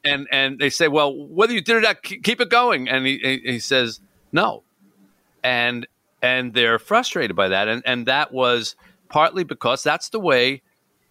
and 0.04 0.28
and 0.32 0.60
they 0.60 0.70
say 0.70 0.88
well 0.88 1.14
whether 1.28 1.54
you 1.54 1.62
did 1.62 1.78
it 1.78 1.82
not 1.82 2.04
keep 2.04 2.42
it 2.42 2.50
going. 2.50 2.88
And 2.88 3.06
he, 3.06 3.42
he 3.44 3.60
says 3.60 4.00
no. 4.32 4.64
And 5.44 5.88
and 6.22 6.54
they're 6.54 6.80
frustrated 6.80 7.36
by 7.36 7.50
that. 7.50 7.68
And 7.68 7.82
and 7.86 8.06
that 8.06 8.34
was 8.34 8.76
partly 9.10 9.44
because 9.44 9.84
that's 9.84 10.10
the 10.10 10.20
way 10.20 10.62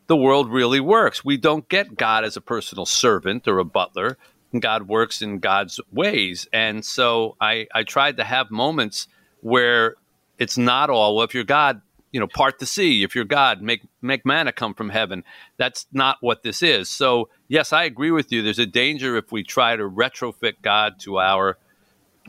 the 0.07 0.17
world 0.17 0.51
really 0.51 0.81
works. 0.81 1.25
We 1.25 1.37
don't 1.37 1.69
get 1.69 1.97
god 1.97 2.25
as 2.25 2.37
a 2.37 2.41
personal 2.41 2.87
servant 2.87 3.49
or 3.49 3.59
a 3.59 3.65
butler. 3.65 4.19
God 4.59 4.87
works 4.89 5.23
in 5.23 5.39
god's 5.39 5.81
ways. 5.93 6.49
And 6.53 6.85
so 6.85 7.37
i 7.41 7.67
i 7.75 7.83
tried 7.83 8.17
to 8.19 8.25
have 8.25 8.51
moments 8.51 9.09
where 9.41 9.97
it's 10.39 10.59
not 10.59 10.91
all 10.91 11.17
well 11.17 11.25
if 11.25 11.35
you're 11.35 11.45
god 11.45 11.81
you 12.15 12.21
know, 12.21 12.29
part 12.29 12.61
the 12.61 12.67
sea. 12.67 13.03
If 13.03 13.17
you're 13.17 13.25
God, 13.25 13.61
make 13.61 13.83
make 14.01 14.25
manna 14.25 14.53
come 14.53 14.73
from 14.73 14.91
heaven. 14.91 15.25
That's 15.57 15.89
not 15.93 16.19
what 16.21 16.45
this 16.45 16.63
is. 16.63 16.89
So 16.89 17.29
yes, 17.49 17.73
I 17.73 17.83
agree 17.83 18.13
with 18.13 18.31
you. 18.31 18.41
There's 18.41 18.61
a 18.61 18.67
danger 18.67 19.17
if 19.17 19.33
we 19.33 19.43
try 19.43 19.75
to 19.75 19.83
retrofit 19.83 20.63
God 20.63 21.01
to 21.01 21.19
our 21.19 21.59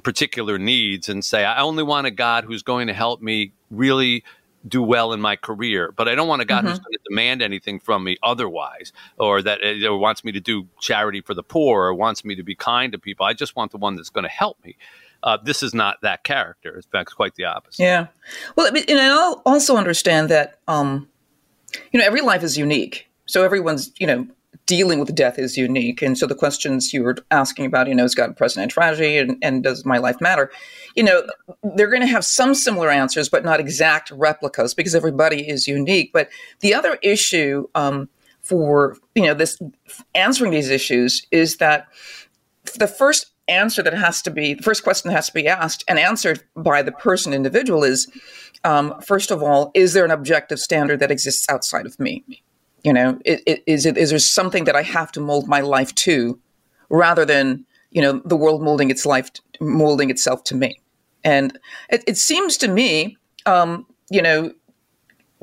particular 0.02 0.58
needs 0.58 1.08
and 1.08 1.24
say, 1.24 1.46
I 1.46 1.62
only 1.62 1.84
want 1.84 2.08
a 2.08 2.12
God 2.12 2.46
who's 2.46 2.64
going 2.64 2.88
to 2.88 2.94
help 2.94 3.22
me 3.22 3.52
really 3.70 4.24
do 4.68 4.82
well 4.82 5.14
in 5.14 5.22
my 5.22 5.36
career, 5.36 5.94
but 5.96 6.08
I 6.08 6.16
don't 6.16 6.28
want 6.28 6.42
a 6.42 6.46
God 6.46 6.64
mm-hmm. 6.64 6.70
who's 6.70 6.80
going 6.80 6.94
to 6.94 7.00
demand 7.08 7.44
anything 7.44 7.80
from 7.80 8.04
me 8.04 8.18
otherwise, 8.24 8.92
or 9.20 9.44
that 9.44 9.60
or 9.84 10.00
wants 10.00 10.24
me 10.24 10.32
to 10.32 10.40
do 10.40 10.68
charity 10.80 11.22
for 11.22 11.36
the 11.36 11.44
poor, 11.44 11.84
or 11.84 11.94
wants 11.94 12.26
me 12.26 12.34
to 12.34 12.44
be 12.44 12.56
kind 12.56 12.92
to 12.94 12.98
people. 12.98 13.28
I 13.28 13.34
just 13.34 13.56
want 13.56 13.72
the 13.72 13.78
one 13.78 13.96
that's 13.96 14.10
going 14.10 14.24
to 14.24 14.32
help 14.32 14.58
me. 14.66 14.78
Uh, 15.24 15.38
this 15.44 15.64
is 15.64 15.74
not 15.74 15.98
that 16.02 16.24
character. 16.24 16.76
In 16.76 16.82
fact, 16.84 17.10
it's 17.10 17.14
quite 17.14 17.36
the 17.36 17.46
opposite. 17.46 17.84
Yeah. 17.84 18.08
Well, 18.56 18.68
and 18.68 19.00
I 19.00 19.36
also 19.46 19.76
understand 19.76 20.30
that, 20.30 20.60
um, 20.68 21.08
you 21.92 22.00
know, 22.00 22.06
every 22.06 22.22
life 22.22 22.44
is 22.44 22.58
unique. 22.58 23.10
So 23.26 23.44
everyone's, 23.44 23.92
you 23.98 24.06
know, 24.06 24.28
dealing 24.66 25.00
with 25.00 25.14
death 25.14 25.38
is 25.38 25.58
unique. 25.58 26.02
And 26.02 26.18
so 26.18 26.26
the 26.26 26.36
questions 26.36 26.94
you 26.94 27.04
were 27.04 27.18
asking 27.32 27.66
about, 27.66 27.88
you 27.88 27.96
know, 27.96 28.04
is 28.04 28.16
God 28.16 28.36
present 28.36 28.64
in 28.64 28.70
tragedy 28.70 29.18
and, 29.18 29.38
and 29.42 29.64
does 29.64 29.86
my 29.86 29.98
life 29.98 30.20
matter? 30.22 30.52
You 30.96 31.04
know, 31.04 31.24
they're 31.76 31.90
going 31.90 32.02
to 32.02 32.08
have 32.08 32.26
some 32.26 32.56
similar 32.56 32.90
answers, 32.90 33.30
but 33.30 33.44
not 33.44 33.60
exact 33.60 34.12
replicas 34.12 34.74
because 34.74 34.96
everybody 34.96 35.48
is 35.48 35.68
unique. 35.68 36.12
But 36.14 36.30
the 36.62 36.74
other 36.74 36.98
issue 37.04 37.68
um, 37.76 38.10
for, 38.42 38.98
you 39.14 39.24
know, 39.24 39.34
this 39.34 39.60
answering 40.16 40.52
these 40.52 40.70
issues 40.70 41.26
is 41.32 41.58
that 41.58 41.88
the 42.80 42.88
first 42.88 43.32
answer 43.48 43.84
that 43.84 43.94
has 43.94 44.22
to 44.24 44.32
be 44.32 44.54
the 44.54 44.64
first 44.64 44.84
question 44.84 45.10
that 45.10 45.16
has 45.16 45.28
to 45.28 45.34
be 45.34 45.48
asked 45.48 45.84
and 45.88 46.00
answered 46.00 46.44
by 46.56 46.82
the 46.82 46.92
person 46.92 47.34
individual 47.34 47.84
is 47.84 48.08
um, 48.64 49.00
first 49.02 49.32
of 49.32 49.44
all 49.44 49.72
is 49.74 49.94
there 49.94 50.06
an 50.06 50.12
objective 50.12 50.60
standard 50.60 51.00
that 51.00 51.12
exists 51.12 51.46
outside 51.50 51.86
of 51.86 52.00
me 52.00 52.24
You 52.86 52.94
know, 52.94 53.20
it, 53.26 53.42
it, 53.48 53.64
is 53.66 53.88
it 53.88 53.98
is 53.98 54.12
there 54.12 54.20
something 54.20 54.66
that 54.66 54.76
I 54.76 54.84
have 54.84 55.12
to 55.14 55.20
mold 55.20 55.48
my 55.48 55.62
life 55.62 55.94
to, 56.06 56.40
rather 56.90 57.26
than 57.26 57.66
you 57.90 58.00
know 58.00 58.22
the 58.24 58.38
world 58.38 58.62
molding 58.62 58.92
its 58.92 59.08
life 59.08 59.32
molding 59.60 60.12
itself 60.12 60.44
to 60.44 60.56
me? 60.56 60.80
And 61.24 61.58
it, 61.90 62.04
it 62.06 62.18
seems 62.18 62.58
to 62.58 62.68
me, 62.68 63.18
um, 63.48 63.88
you 64.12 64.22
know, 64.22 64.54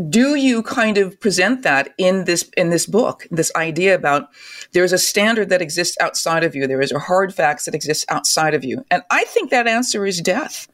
do 0.09 0.35
you 0.35 0.63
kind 0.63 0.99
of 0.99 1.19
present 1.21 1.63
that 1.63 1.95
in 1.99 2.25
this 2.25 2.51
in 2.57 2.71
this 2.71 2.87
book 2.87 3.27
this 3.31 3.53
idea 3.57 3.95
about 3.95 4.29
there's 4.73 4.93
a 4.93 4.99
standard 4.99 5.49
that 5.49 5.63
exists 5.63 5.97
outside 6.01 6.45
of 6.45 6.55
you 6.55 6.67
there 6.67 6.81
is 6.81 6.93
a 6.93 6.99
hard 6.99 7.35
facts 7.35 7.65
that 7.65 7.75
exists 7.75 8.05
outside 8.09 8.55
of 8.55 8.65
you. 8.65 8.85
And 8.91 9.03
i 9.11 9.25
think 9.25 9.51
that 9.51 9.67
answer 9.67 10.07
is 10.07 10.21
death. 10.21 10.69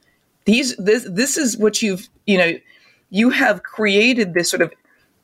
These 0.44 0.76
this 0.76 1.06
this 1.10 1.36
is 1.36 1.58
what 1.58 1.82
you've 1.82 2.08
you 2.26 2.38
know 2.38 2.52
you 3.10 3.30
have 3.30 3.62
created 3.62 4.34
this 4.34 4.50
sort 4.50 4.62
of 4.62 4.72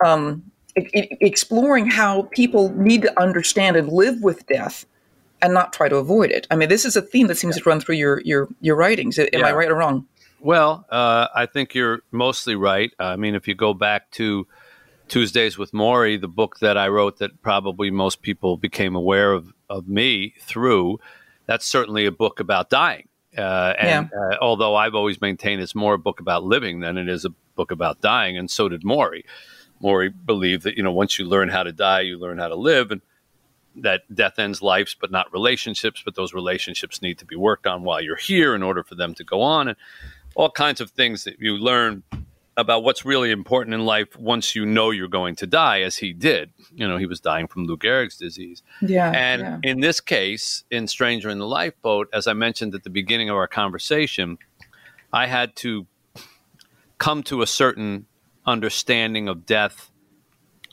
um, 0.05 0.43
exploring 0.77 1.87
how 1.87 2.23
people 2.33 2.71
need 2.77 3.03
to 3.03 3.21
understand 3.21 3.77
and 3.77 3.89
live 3.89 4.23
with 4.23 4.47
death 4.47 4.87
and 5.41 5.55
not 5.55 5.73
try 5.73 5.89
to 5.89 5.97
avoid 5.97 6.31
it. 6.31 6.47
I 6.51 6.57
mean 6.57 6.69
this 6.69 6.85
is 6.85 6.97
a 6.97 7.03
theme 7.03 7.27
that 7.29 7.37
seems 7.37 7.57
to 7.57 7.63
run 7.65 7.81
through 7.81 7.97
your 7.97 8.21
your 8.23 8.49
your 8.61 8.77
writings. 8.77 9.19
Am 9.19 9.29
yeah. 9.33 9.47
i 9.47 9.53
right 9.53 9.71
or 9.71 9.77
wrong 9.77 10.07
well, 10.45 10.85
uh, 10.91 11.29
I 11.35 11.47
think 11.47 11.75
you're 11.75 12.03
mostly 12.13 12.55
right. 12.55 12.93
I 13.01 13.17
mean, 13.17 13.35
if 13.35 13.49
you 13.49 13.55
go 13.55 13.73
back 13.73 14.11
to 14.13 14.47
Tuesdays 15.09 15.57
with 15.57 15.73
Morrie, 15.73 16.21
the 16.21 16.29
book 16.29 16.59
that 16.61 16.77
I 16.77 16.89
wrote 16.89 17.19
that 17.19 17.41
probably 17.41 17.91
most 17.91 18.21
people 18.21 18.59
became 18.59 18.95
aware 18.95 19.33
of, 19.33 19.55
of 19.71 19.89
me 19.89 20.35
through, 20.39 21.01
that's 21.47 21.65
certainly 21.65 22.05
a 22.05 22.13
book 22.13 22.41
about 22.41 22.69
dying. 22.69 23.09
Uh, 23.37 23.73
and 23.79 24.11
yeah. 24.13 24.21
uh, 24.21 24.37
although 24.43 24.77
I've 24.77 24.95
always 24.95 25.21
maintained 25.21 25.63
it's 25.63 25.75
more 25.75 25.95
a 25.95 25.99
book 25.99 26.21
about 26.21 26.45
living 26.45 26.81
than 26.81 26.99
it 26.99 27.09
is 27.09 27.25
a 27.25 27.31
book 27.57 27.71
about 27.71 28.03
dying, 28.03 28.37
and 28.37 28.51
so 28.51 28.69
did 28.69 28.83
Morrie. 28.83 29.25
Morrie 29.83 30.13
believed 30.25 30.63
that 30.65 30.77
you 30.77 30.83
know 30.83 30.93
once 30.93 31.19
you 31.19 31.25
learn 31.25 31.49
how 31.49 31.63
to 31.63 31.73
die, 31.73 32.03
you 32.03 32.19
learn 32.19 32.39
how 32.39 32.49
to 32.49 32.55
live, 32.55 32.93
and 32.93 33.01
that 33.77 34.03
death 34.15 34.39
ends 34.39 34.63
lives, 34.63 34.95
but 34.99 35.11
not 35.11 35.33
relationships. 35.33 36.03
But 36.05 36.15
those 36.15 36.33
relationships 36.33 37.03
need 37.03 37.19
to 37.19 37.25
be 37.25 37.35
worked 37.35 37.67
on 37.67 37.83
while 37.83 38.01
you're 38.01 38.15
here 38.15 38.55
in 38.55 38.63
order 38.63 38.85
for 38.85 38.95
them 38.95 39.15
to 39.15 39.25
go 39.25 39.41
on. 39.41 39.67
And 39.69 39.77
all 40.35 40.51
kinds 40.51 40.81
of 40.81 40.91
things 40.91 41.25
that 41.25 41.37
you 41.39 41.57
learn 41.57 42.03
about 42.57 42.85
what's 42.85 43.05
really 43.05 43.31
important 43.31 43.75
in 43.75 43.85
life 43.85 44.17
once 44.17 44.55
you 44.55 44.65
know 44.65 44.91
you're 44.91 45.09
going 45.09 45.35
to 45.37 45.47
die, 45.47 45.81
as 45.81 45.97
he 45.97 46.13
did. 46.13 46.53
You 46.73 46.87
know, 46.87 46.99
he 46.99 47.07
was 47.07 47.21
dying 47.21 47.49
from 47.49 47.65
Lou 47.65 47.77
Gehrig's 47.77 48.17
disease. 48.17 48.63
Yeah. 48.81 49.11
And 49.11 49.43
yeah. 49.43 49.59
in 49.63 49.81
this 49.81 50.01
case, 50.01 50.65
in 50.71 50.87
Stranger 50.87 51.29
in 51.31 51.39
the 51.39 51.47
Lifeboat, 51.47 52.09
as 52.13 52.27
I 52.27 52.33
mentioned 52.33 52.75
at 52.75 52.85
the 52.85 52.91
beginning 52.91 53.29
of 53.29 53.37
our 53.37 53.49
conversation, 53.49 54.39
I 55.13 55.27
had 55.27 55.57
to 55.57 55.87
come 56.99 57.23
to 57.25 57.43
a 57.43 57.47
certain 57.47 58.07
understanding 58.47 59.29
of 59.29 59.47
death 59.47 59.91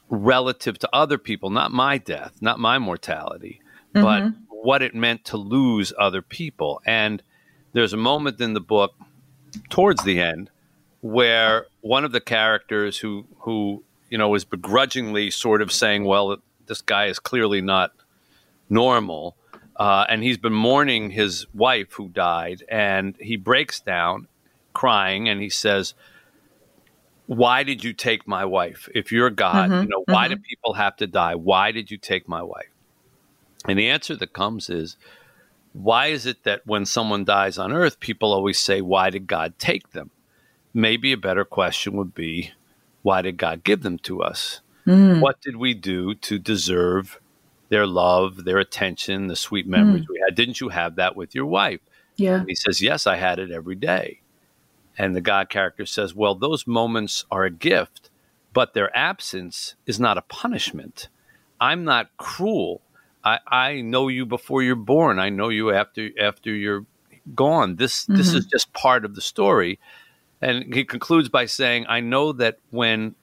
relative 0.10 0.78
to 0.80 0.90
other 0.94 1.18
people, 1.18 1.50
not 1.50 1.72
my 1.72 1.98
death, 1.98 2.34
not 2.42 2.60
my 2.60 2.78
mortality, 2.78 3.62
mm-hmm. 3.96 4.04
but 4.04 4.34
what 4.50 4.82
it 4.82 4.94
meant 4.94 5.26
to 5.26 5.38
lose 5.38 5.94
other 5.98 6.22
people. 6.22 6.82
And 6.86 7.24
there's 7.74 7.94
a 7.94 7.98
moment 7.98 8.40
in 8.40 8.54
the 8.54 8.62
book 8.62 8.94
towards 9.70 10.04
the 10.04 10.20
end 10.20 10.50
where 11.02 11.66
one 11.82 12.06
of 12.06 12.12
the 12.12 12.22
characters 12.22 12.98
who 12.98 13.26
who 13.40 13.84
you 14.10 14.18
know 14.18 14.34
is 14.36 14.46
begrudgingly 14.46 15.32
sort 15.32 15.62
of 15.62 15.72
saying, 15.72 16.06
"Well, 16.06 16.38
this 16.68 16.82
guy 16.82 17.06
is 17.08 17.20
clearly 17.20 17.62
not 17.62 17.92
normal," 18.70 19.36
uh, 19.76 20.06
and 20.10 20.24
he's 20.24 20.38
been 20.38 20.54
mourning 20.54 21.12
his 21.12 21.48
wife 21.54 21.94
who 21.94 22.10
died, 22.10 22.64
and 22.70 23.16
he 23.20 23.36
breaks 23.36 23.80
down, 23.80 24.28
crying, 24.74 25.28
and 25.28 25.42
he 25.42 25.50
says. 25.50 25.94
Why 27.28 27.64
did 27.64 27.82
you 27.82 27.94
take 27.94 28.28
my 28.28 28.44
wife? 28.44 28.90
If 28.94 29.10
you're 29.10 29.30
God, 29.30 29.70
mm-hmm, 29.70 29.84
you 29.84 29.88
know, 29.88 30.04
why 30.06 30.26
mm-hmm. 30.26 30.34
do 30.34 30.42
people 30.42 30.74
have 30.74 30.98
to 30.98 31.08
die? 31.08 31.36
Why 31.36 31.72
did 31.72 31.90
you 31.90 31.98
take 31.98 32.28
my 32.28 32.42
wife? 32.42 32.68
And 33.70 33.80
the 33.80 33.88
answer 33.88 34.18
that 34.18 34.34
comes 34.34 34.70
is 34.70 34.98
why 35.74 36.08
is 36.08 36.26
it 36.26 36.44
that 36.44 36.66
when 36.66 36.86
someone 36.86 37.24
dies 37.24 37.58
on 37.58 37.72
earth, 37.72 38.00
people 38.00 38.34
always 38.34 38.60
say, 38.60 38.82
Why 38.82 39.10
did 39.10 39.28
God 39.28 39.58
take 39.58 39.92
them? 39.92 40.12
Maybe 40.74 41.12
a 41.12 41.18
better 41.18 41.46
question 41.46 41.94
would 41.94 42.14
be, 42.14 42.52
Why 43.02 43.22
did 43.22 43.38
God 43.38 43.64
give 43.64 43.82
them 43.82 43.98
to 44.00 44.22
us? 44.22 44.62
Mm. 44.86 45.22
What 45.22 45.42
did 45.42 45.56
we 45.56 45.74
do 45.74 46.16
to 46.16 46.40
deserve 46.40 47.20
their 47.70 47.88
love, 47.88 48.44
their 48.44 48.58
attention, 48.58 49.28
the 49.28 49.36
sweet 49.36 49.68
memories 49.68 50.06
mm. 50.06 50.10
we 50.10 50.22
had? 50.26 50.36
Didn't 50.36 50.60
you 50.60 50.70
have 50.70 50.96
that 50.96 51.16
with 51.16 51.34
your 51.34 51.46
wife? 51.46 51.80
Yeah. 52.18 52.40
And 52.40 52.50
he 52.50 52.56
says, 52.56 52.82
Yes, 52.82 53.08
I 53.08 53.16
had 53.16 53.40
it 53.40 53.52
every 53.52 53.76
day. 53.76 54.20
And 54.98 55.16
the 55.16 55.22
God 55.22 55.50
character 55.50 55.86
says, 55.86 56.14
Well, 56.14 56.36
those 56.36 56.68
moments 56.68 57.26
are 57.32 57.46
a 57.46 57.52
gift, 57.52 58.10
but 58.52 58.74
their 58.74 58.96
absence 58.96 59.76
is 59.86 60.00
not 60.00 60.18
a 60.18 60.24
punishment. 60.24 61.08
I'm 61.62 61.86
not 61.86 62.10
cruel 62.18 62.82
I, 63.24 63.40
I 63.48 63.82
know 63.82 64.08
you 64.08 64.26
before 64.26 64.64
you're 64.64 64.76
born. 64.76 65.20
I 65.20 65.30
know 65.30 65.50
you 65.50 65.72
after 65.72 66.10
after 66.20 66.54
you're 66.54 66.86
gone. 67.36 67.76
This 67.76 68.04
mm-hmm. 68.04 68.16
this 68.16 68.34
is 68.34 68.46
just 68.46 68.74
part 68.74 69.06
of 69.06 69.16
the 69.16 69.22
story. 69.22 69.80
And 70.42 70.74
he 70.74 70.84
concludes 70.86 71.30
by 71.30 71.46
saying, 71.46 71.86
I 71.88 72.00
know 72.00 72.32
that 72.34 72.58
when 72.72 73.14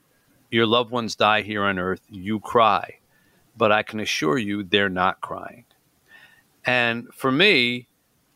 your 0.50 0.66
loved 0.66 0.92
ones 0.92 1.16
die 1.16 1.42
here 1.42 1.64
on 1.64 1.78
earth, 1.78 2.00
you 2.08 2.38
cry, 2.38 2.98
but 3.56 3.72
I 3.72 3.82
can 3.82 3.98
assure 3.98 4.38
you 4.38 4.62
they're 4.62 4.88
not 4.88 5.20
crying. 5.20 5.64
And 6.64 7.12
for 7.12 7.32
me, 7.32 7.88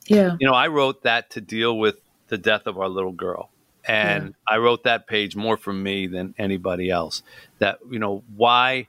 yeah, 0.07 0.37
you 0.41 0.47
know, 0.49 0.55
I 0.55 0.67
wrote 0.67 1.05
that 1.05 1.31
to 1.31 1.41
deal 1.41 1.79
with 1.79 2.01
the 2.29 2.39
death 2.39 2.67
of 2.67 2.79
our 2.79 2.89
little 2.89 3.13
girl. 3.13 3.51
And 3.85 4.29
yeah. 4.29 4.55
I 4.55 4.59
wrote 4.59 4.85
that 4.85 5.07
page 5.07 5.35
more 5.37 5.57
for 5.57 5.73
me 5.73 6.07
than 6.07 6.35
anybody 6.39 6.91
else. 6.91 7.23
That, 7.59 7.79
you 7.91 7.99
know, 7.99 8.23
why 8.37 8.89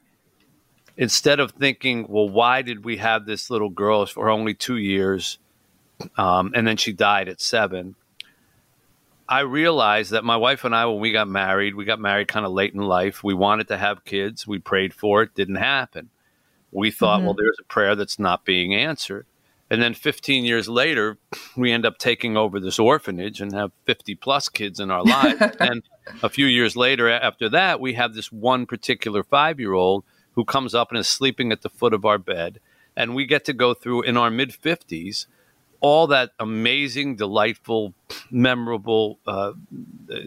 instead 0.97 1.39
of 1.39 1.51
thinking, 1.51 2.05
well, 2.07 2.29
why 2.29 2.61
did 2.61 2.83
we 2.83 2.97
have 2.97 3.25
this 3.25 3.49
little 3.49 3.69
girl 3.69 4.05
for 4.05 4.29
only 4.29 4.53
two 4.53 4.77
years, 4.77 5.37
um, 6.17 6.51
and 6.55 6.67
then 6.67 6.77
she 6.77 6.93
died 6.93 7.27
at 7.27 7.41
seven? 7.41 7.95
I 9.27 9.41
realized 9.41 10.11
that 10.11 10.23
my 10.23 10.37
wife 10.37 10.65
and 10.65 10.75
I, 10.75 10.85
when 10.85 10.99
we 10.99 11.11
got 11.11 11.27
married, 11.27 11.75
we 11.75 11.85
got 11.85 11.99
married 11.99 12.27
kind 12.27 12.45
of 12.45 12.51
late 12.51 12.73
in 12.73 12.81
life. 12.81 13.23
We 13.23 13.33
wanted 13.33 13.69
to 13.69 13.77
have 13.77 14.05
kids. 14.05 14.45
We 14.45 14.59
prayed 14.59 14.93
for 14.93 15.23
it. 15.23 15.33
Didn't 15.33 15.55
happen. 15.55 16.09
We 16.71 16.91
thought, 16.91 17.17
mm-hmm. 17.17 17.27
well, 17.27 17.35
there's 17.35 17.57
a 17.59 17.65
prayer 17.65 17.95
that's 17.95 18.19
not 18.19 18.45
being 18.45 18.75
answered. 18.75 19.25
And 19.69 19.81
then 19.81 19.93
15 19.93 20.45
years 20.45 20.67
later, 20.67 21.17
we 21.55 21.71
end 21.71 21.85
up 21.85 21.97
taking 21.97 22.35
over 22.37 22.59
this 22.59 22.77
orphanage 22.77 23.41
and 23.41 23.53
have 23.53 23.71
50 23.85 24.15
plus 24.15 24.49
kids 24.49 24.79
in 24.79 24.91
our 24.91 25.03
lives. 25.03 25.41
and 25.59 25.83
a 26.21 26.29
few 26.29 26.45
years 26.45 26.75
later, 26.75 27.09
after 27.09 27.49
that, 27.49 27.79
we 27.79 27.93
have 27.93 28.13
this 28.13 28.31
one 28.31 28.65
particular 28.65 29.23
five 29.23 29.59
year 29.59 29.73
old 29.73 30.03
who 30.33 30.45
comes 30.45 30.73
up 30.75 30.89
and 30.89 30.99
is 30.99 31.07
sleeping 31.07 31.51
at 31.51 31.61
the 31.61 31.69
foot 31.69 31.93
of 31.93 32.05
our 32.05 32.17
bed. 32.17 32.59
And 32.95 33.15
we 33.15 33.25
get 33.25 33.45
to 33.45 33.53
go 33.53 33.73
through 33.73 34.03
in 34.03 34.17
our 34.17 34.29
mid 34.29 34.49
50s 34.49 35.25
all 35.83 36.07
that 36.07 36.31
amazing, 36.39 37.17
delightful, 37.17 37.93
memorable 38.31 39.19
uh, 39.27 39.51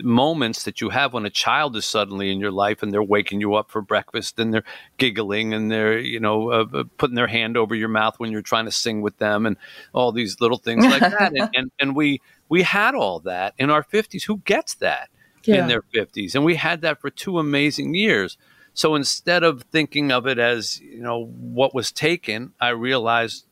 moments 0.03 0.65
that 0.65 0.83
you 0.83 0.91
have 0.91 1.15
when 1.15 1.25
a 1.25 1.31
child 1.31 1.75
is 1.77 1.87
suddenly 1.87 2.31
in 2.31 2.39
your 2.39 2.51
life 2.51 2.83
and 2.83 2.93
they're 2.93 3.03
waking 3.03 3.41
you 3.41 3.55
up 3.55 3.71
for 3.71 3.81
breakfast 3.81 4.39
and 4.39 4.53
they're 4.53 4.65
giggling 4.99 5.55
and 5.55 5.71
they're, 5.71 5.99
you 5.99 6.21
know, 6.21 6.51
uh, 6.53 6.67
uh 6.75 6.85
putting 6.99 7.17
their 7.17 7.27
hand 7.27 7.57
over 7.57 7.75
your 7.75 7.89
mouth 7.89 8.19
when 8.19 8.31
you're 8.31 8.43
trying 8.43 8.67
to 8.67 8.71
sing 8.71 9.01
with 9.01 9.17
them 9.17 9.47
and 9.47 9.57
all 9.95 10.13
these 10.13 10.43
little 10.43 10.59
things 10.59 10.85
like 10.85 11.01
that. 11.01 11.33
And, 11.35 11.51
and, 11.55 11.71
and, 11.81 11.97
we, 11.97 12.21
we 12.51 12.63
had 12.63 12.95
all 12.95 13.21
that 13.21 13.55
in 13.57 13.71
our 13.71 13.83
50s. 13.83 14.25
Who 14.25 14.43
gets 14.45 14.75
that 14.75 15.09
yeah. 15.45 15.63
in 15.63 15.69
their 15.69 15.81
50s? 15.81 16.35
And 16.35 16.45
we 16.45 16.57
had 16.57 16.83
that 16.83 17.01
for 17.01 17.09
two 17.09 17.39
amazing 17.39 17.95
years. 17.95 18.37
So 18.77 18.95
instead 18.95 19.43
of 19.43 19.63
thinking 19.73 20.13
of 20.13 20.27
it 20.27 20.39
as, 20.39 20.79
you 20.81 21.01
know, 21.01 21.25
what 21.25 21.75
was 21.75 21.91
taken, 21.91 22.53
I 22.61 22.69
realized 22.69 23.47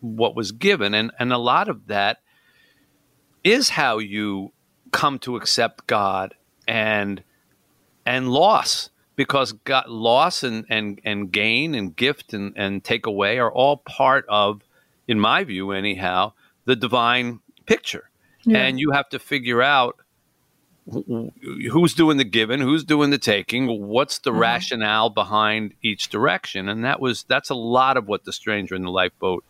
what 0.00 0.36
was 0.36 0.52
given. 0.52 0.92
And, 0.92 1.10
and 1.18 1.32
a 1.32 1.38
lot 1.38 1.70
of 1.70 1.86
that 1.86 2.18
is 3.42 3.70
how 3.70 3.96
you 3.96 4.52
come 4.92 5.18
to 5.20 5.36
accept 5.36 5.86
God 5.86 6.34
and 6.68 7.22
and 8.04 8.28
loss 8.28 8.90
because 9.16 9.52
God, 9.52 9.88
loss 9.88 10.42
and, 10.42 10.66
and, 10.68 11.00
and 11.04 11.32
gain 11.32 11.74
and 11.74 11.96
gift 11.96 12.34
and, 12.34 12.52
and 12.54 12.84
take 12.84 13.06
away 13.06 13.38
are 13.38 13.50
all 13.50 13.78
part 13.78 14.26
of, 14.28 14.60
in 15.08 15.18
my 15.18 15.42
view 15.42 15.72
anyhow, 15.72 16.34
the 16.66 16.76
divine 16.76 17.40
picture. 17.64 18.10
Yeah. 18.44 18.58
And 18.58 18.78
you 18.78 18.90
have 18.90 19.08
to 19.08 19.18
figure 19.18 19.62
out 19.62 19.96
who's 20.90 21.94
doing 21.94 22.16
the 22.16 22.24
giving, 22.24 22.60
who's 22.60 22.84
doing 22.84 23.10
the 23.10 23.18
taking, 23.18 23.66
what's 23.86 24.18
the 24.20 24.30
mm-hmm. 24.30 24.40
rationale 24.40 25.10
behind 25.10 25.74
each 25.82 26.08
direction, 26.08 26.68
and 26.68 26.84
that 26.84 27.00
was 27.00 27.24
that's 27.24 27.50
a 27.50 27.54
lot 27.54 27.96
of 27.96 28.06
what 28.06 28.24
the 28.24 28.32
stranger 28.32 28.74
in 28.74 28.82
the 28.82 28.90
lifeboat 28.90 29.44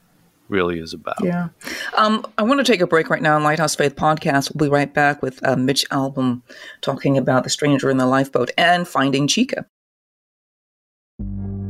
really 0.48 0.78
is 0.78 0.94
about. 0.94 1.16
Yeah, 1.22 1.48
um, 1.96 2.24
I 2.38 2.42
want 2.42 2.64
to 2.64 2.72
take 2.72 2.80
a 2.80 2.86
break 2.86 3.10
right 3.10 3.20
now 3.20 3.36
on 3.36 3.42
Lighthouse 3.42 3.74
Faith 3.74 3.96
podcast. 3.96 4.54
We'll 4.54 4.68
be 4.68 4.72
right 4.72 4.92
back 4.92 5.22
with 5.22 5.44
uh, 5.46 5.56
Mitch 5.56 5.88
Albom 5.90 6.42
talking 6.80 7.18
about 7.18 7.44
the 7.44 7.50
stranger 7.50 7.90
in 7.90 7.98
the 7.98 8.06
lifeboat 8.06 8.50
and 8.56 8.88
finding 8.88 9.28
Chika. 9.28 9.66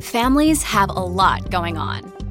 Families 0.00 0.62
have 0.62 0.90
a 0.90 1.00
lot 1.00 1.50
going 1.50 1.76
on. 1.76 2.15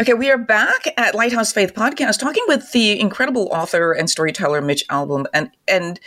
Okay, 0.00 0.14
we 0.14 0.30
are 0.30 0.38
back 0.38 0.86
at 0.96 1.14
Lighthouse 1.14 1.52
Faith 1.52 1.74
Podcast 1.74 2.18
talking 2.18 2.42
with 2.48 2.72
the 2.72 2.98
incredible 2.98 3.50
author 3.52 3.92
and 3.92 4.08
storyteller 4.08 4.62
Mitch 4.62 4.88
Albom 4.88 5.26
And 5.34 5.50
and 5.68 6.00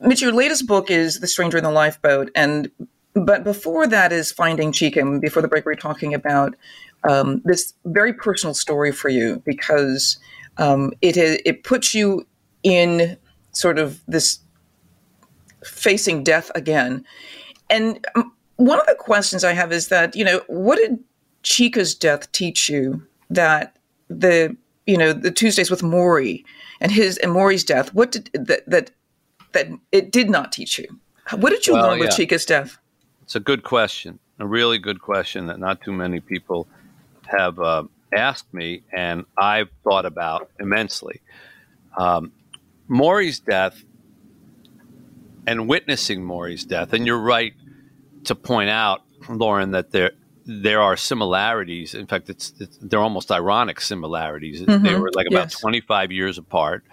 Mitch, 0.00 0.20
your 0.20 0.32
latest 0.32 0.66
book 0.66 0.90
is 0.90 1.20
The 1.20 1.28
Stranger 1.28 1.56
in 1.56 1.62
the 1.62 1.70
Lifeboat. 1.70 2.32
And 2.34 2.68
but 3.14 3.44
before 3.44 3.86
that 3.86 4.10
is 4.10 4.32
Finding. 4.32 4.74
And 4.96 5.20
before 5.20 5.40
the 5.40 5.46
break, 5.46 5.64
we 5.64 5.72
are 5.72 5.76
talking 5.76 6.14
about 6.14 6.56
um, 7.08 7.42
this 7.44 7.74
very 7.84 8.12
personal 8.12 8.54
story 8.54 8.90
for 8.90 9.08
you 9.08 9.40
because 9.46 10.18
um, 10.58 10.92
it 11.00 11.16
it 11.16 11.62
puts 11.62 11.94
you 11.94 12.26
in 12.64 13.16
sort 13.52 13.78
of 13.78 14.00
this 14.08 14.40
facing 15.64 16.24
death 16.24 16.50
again. 16.56 17.04
And 17.70 18.04
um, 18.16 18.32
one 18.56 18.80
of 18.80 18.86
the 18.86 18.96
questions 18.96 19.44
I 19.44 19.52
have 19.52 19.70
is 19.70 19.88
that 19.88 20.16
you 20.16 20.24
know 20.24 20.42
what 20.48 20.78
did 20.78 20.98
Chika's 21.46 21.94
death 21.94 22.30
teach 22.32 22.68
you 22.68 23.06
that 23.30 23.76
the 24.08 24.56
you 24.84 24.98
know 24.98 25.12
the 25.12 25.30
Tuesdays 25.30 25.70
with 25.70 25.80
Morrie 25.80 26.44
and 26.80 26.90
his 26.90 27.18
and 27.18 27.30
Morrie's 27.32 27.62
death? 27.62 27.94
What 27.94 28.10
did 28.10 28.28
that 28.34 28.68
that 28.68 28.90
that 29.52 29.68
it 29.92 30.10
did 30.10 30.28
not 30.28 30.50
teach 30.50 30.76
you? 30.76 30.88
What 31.36 31.50
did 31.50 31.64
you 31.66 31.74
well, 31.74 31.90
learn 31.90 32.00
with 32.00 32.10
yeah. 32.10 32.16
Chika's 32.16 32.44
death? 32.44 32.78
It's 33.22 33.36
a 33.36 33.40
good 33.40 33.62
question, 33.62 34.18
a 34.40 34.46
really 34.46 34.78
good 34.78 35.00
question 35.00 35.46
that 35.46 35.60
not 35.60 35.80
too 35.82 35.92
many 35.92 36.18
people 36.18 36.66
have 37.26 37.60
uh, 37.60 37.84
asked 38.12 38.52
me, 38.52 38.82
and 38.92 39.24
I've 39.38 39.68
thought 39.84 40.04
about 40.04 40.50
immensely. 40.58 41.20
Um, 41.96 42.32
Morrie's 42.88 43.38
death 43.38 43.84
and 45.46 45.68
witnessing 45.68 46.24
Morrie's 46.24 46.64
death, 46.64 46.92
and 46.92 47.06
you're 47.06 47.20
right 47.20 47.54
to 48.24 48.34
point 48.34 48.70
out, 48.70 49.02
Lauren, 49.28 49.70
that 49.70 49.92
there 49.92 50.10
there 50.46 50.80
are 50.80 50.96
similarities. 50.96 51.94
In 51.94 52.06
fact, 52.06 52.30
it's, 52.30 52.52
it's 52.60 52.78
they're 52.80 53.00
almost 53.00 53.32
ironic 53.32 53.80
similarities. 53.80 54.62
Mm-hmm. 54.62 54.84
They 54.84 54.94
were 54.94 55.10
like 55.12 55.26
about 55.26 55.50
yes. 55.50 55.60
25 55.60 56.12
years 56.12 56.38
apart, 56.38 56.84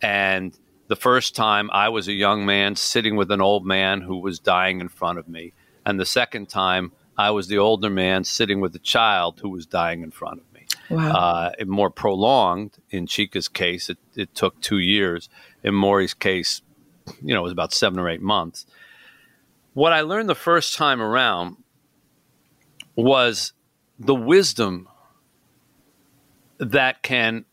and 0.00 0.56
the 0.86 0.96
first 0.96 1.34
time 1.34 1.68
I 1.72 1.88
was 1.88 2.06
a 2.06 2.12
young 2.12 2.46
man 2.46 2.76
sitting 2.76 3.16
with 3.16 3.30
an 3.32 3.40
old 3.40 3.66
man 3.66 4.00
who 4.00 4.18
was 4.18 4.38
dying 4.38 4.80
in 4.80 4.88
front 4.88 5.18
of 5.18 5.28
me, 5.28 5.52
and 5.84 5.98
the 5.98 6.06
second 6.06 6.48
time 6.48 6.92
I 7.18 7.30
was 7.30 7.48
the 7.48 7.58
older 7.58 7.90
man 7.90 8.24
sitting 8.24 8.60
with 8.60 8.74
a 8.76 8.80
child 8.80 9.40
who 9.40 9.48
was 9.48 9.66
dying 9.66 10.02
in 10.02 10.10
front 10.10 10.40
of 10.40 10.52
me. 10.52 10.66
Wow. 10.90 11.10
Uh, 11.10 11.64
more 11.64 11.90
prolonged 11.90 12.78
in 12.90 13.06
Chika's 13.06 13.48
case, 13.48 13.90
it, 13.90 13.98
it 14.14 14.34
took 14.34 14.60
two 14.60 14.78
years. 14.78 15.28
In 15.64 15.74
Morrie's 15.74 16.14
case, 16.14 16.62
you 17.22 17.34
know, 17.34 17.40
it 17.40 17.42
was 17.42 17.52
about 17.52 17.72
seven 17.72 17.98
or 17.98 18.08
eight 18.08 18.22
months. 18.22 18.66
What 19.74 19.92
I 19.92 20.02
learned 20.02 20.28
the 20.28 20.34
first 20.34 20.76
time 20.76 21.00
around 21.00 21.56
was 22.96 23.52
the 23.98 24.14
wisdom 24.14 24.88
that 26.58 27.02
can 27.02 27.44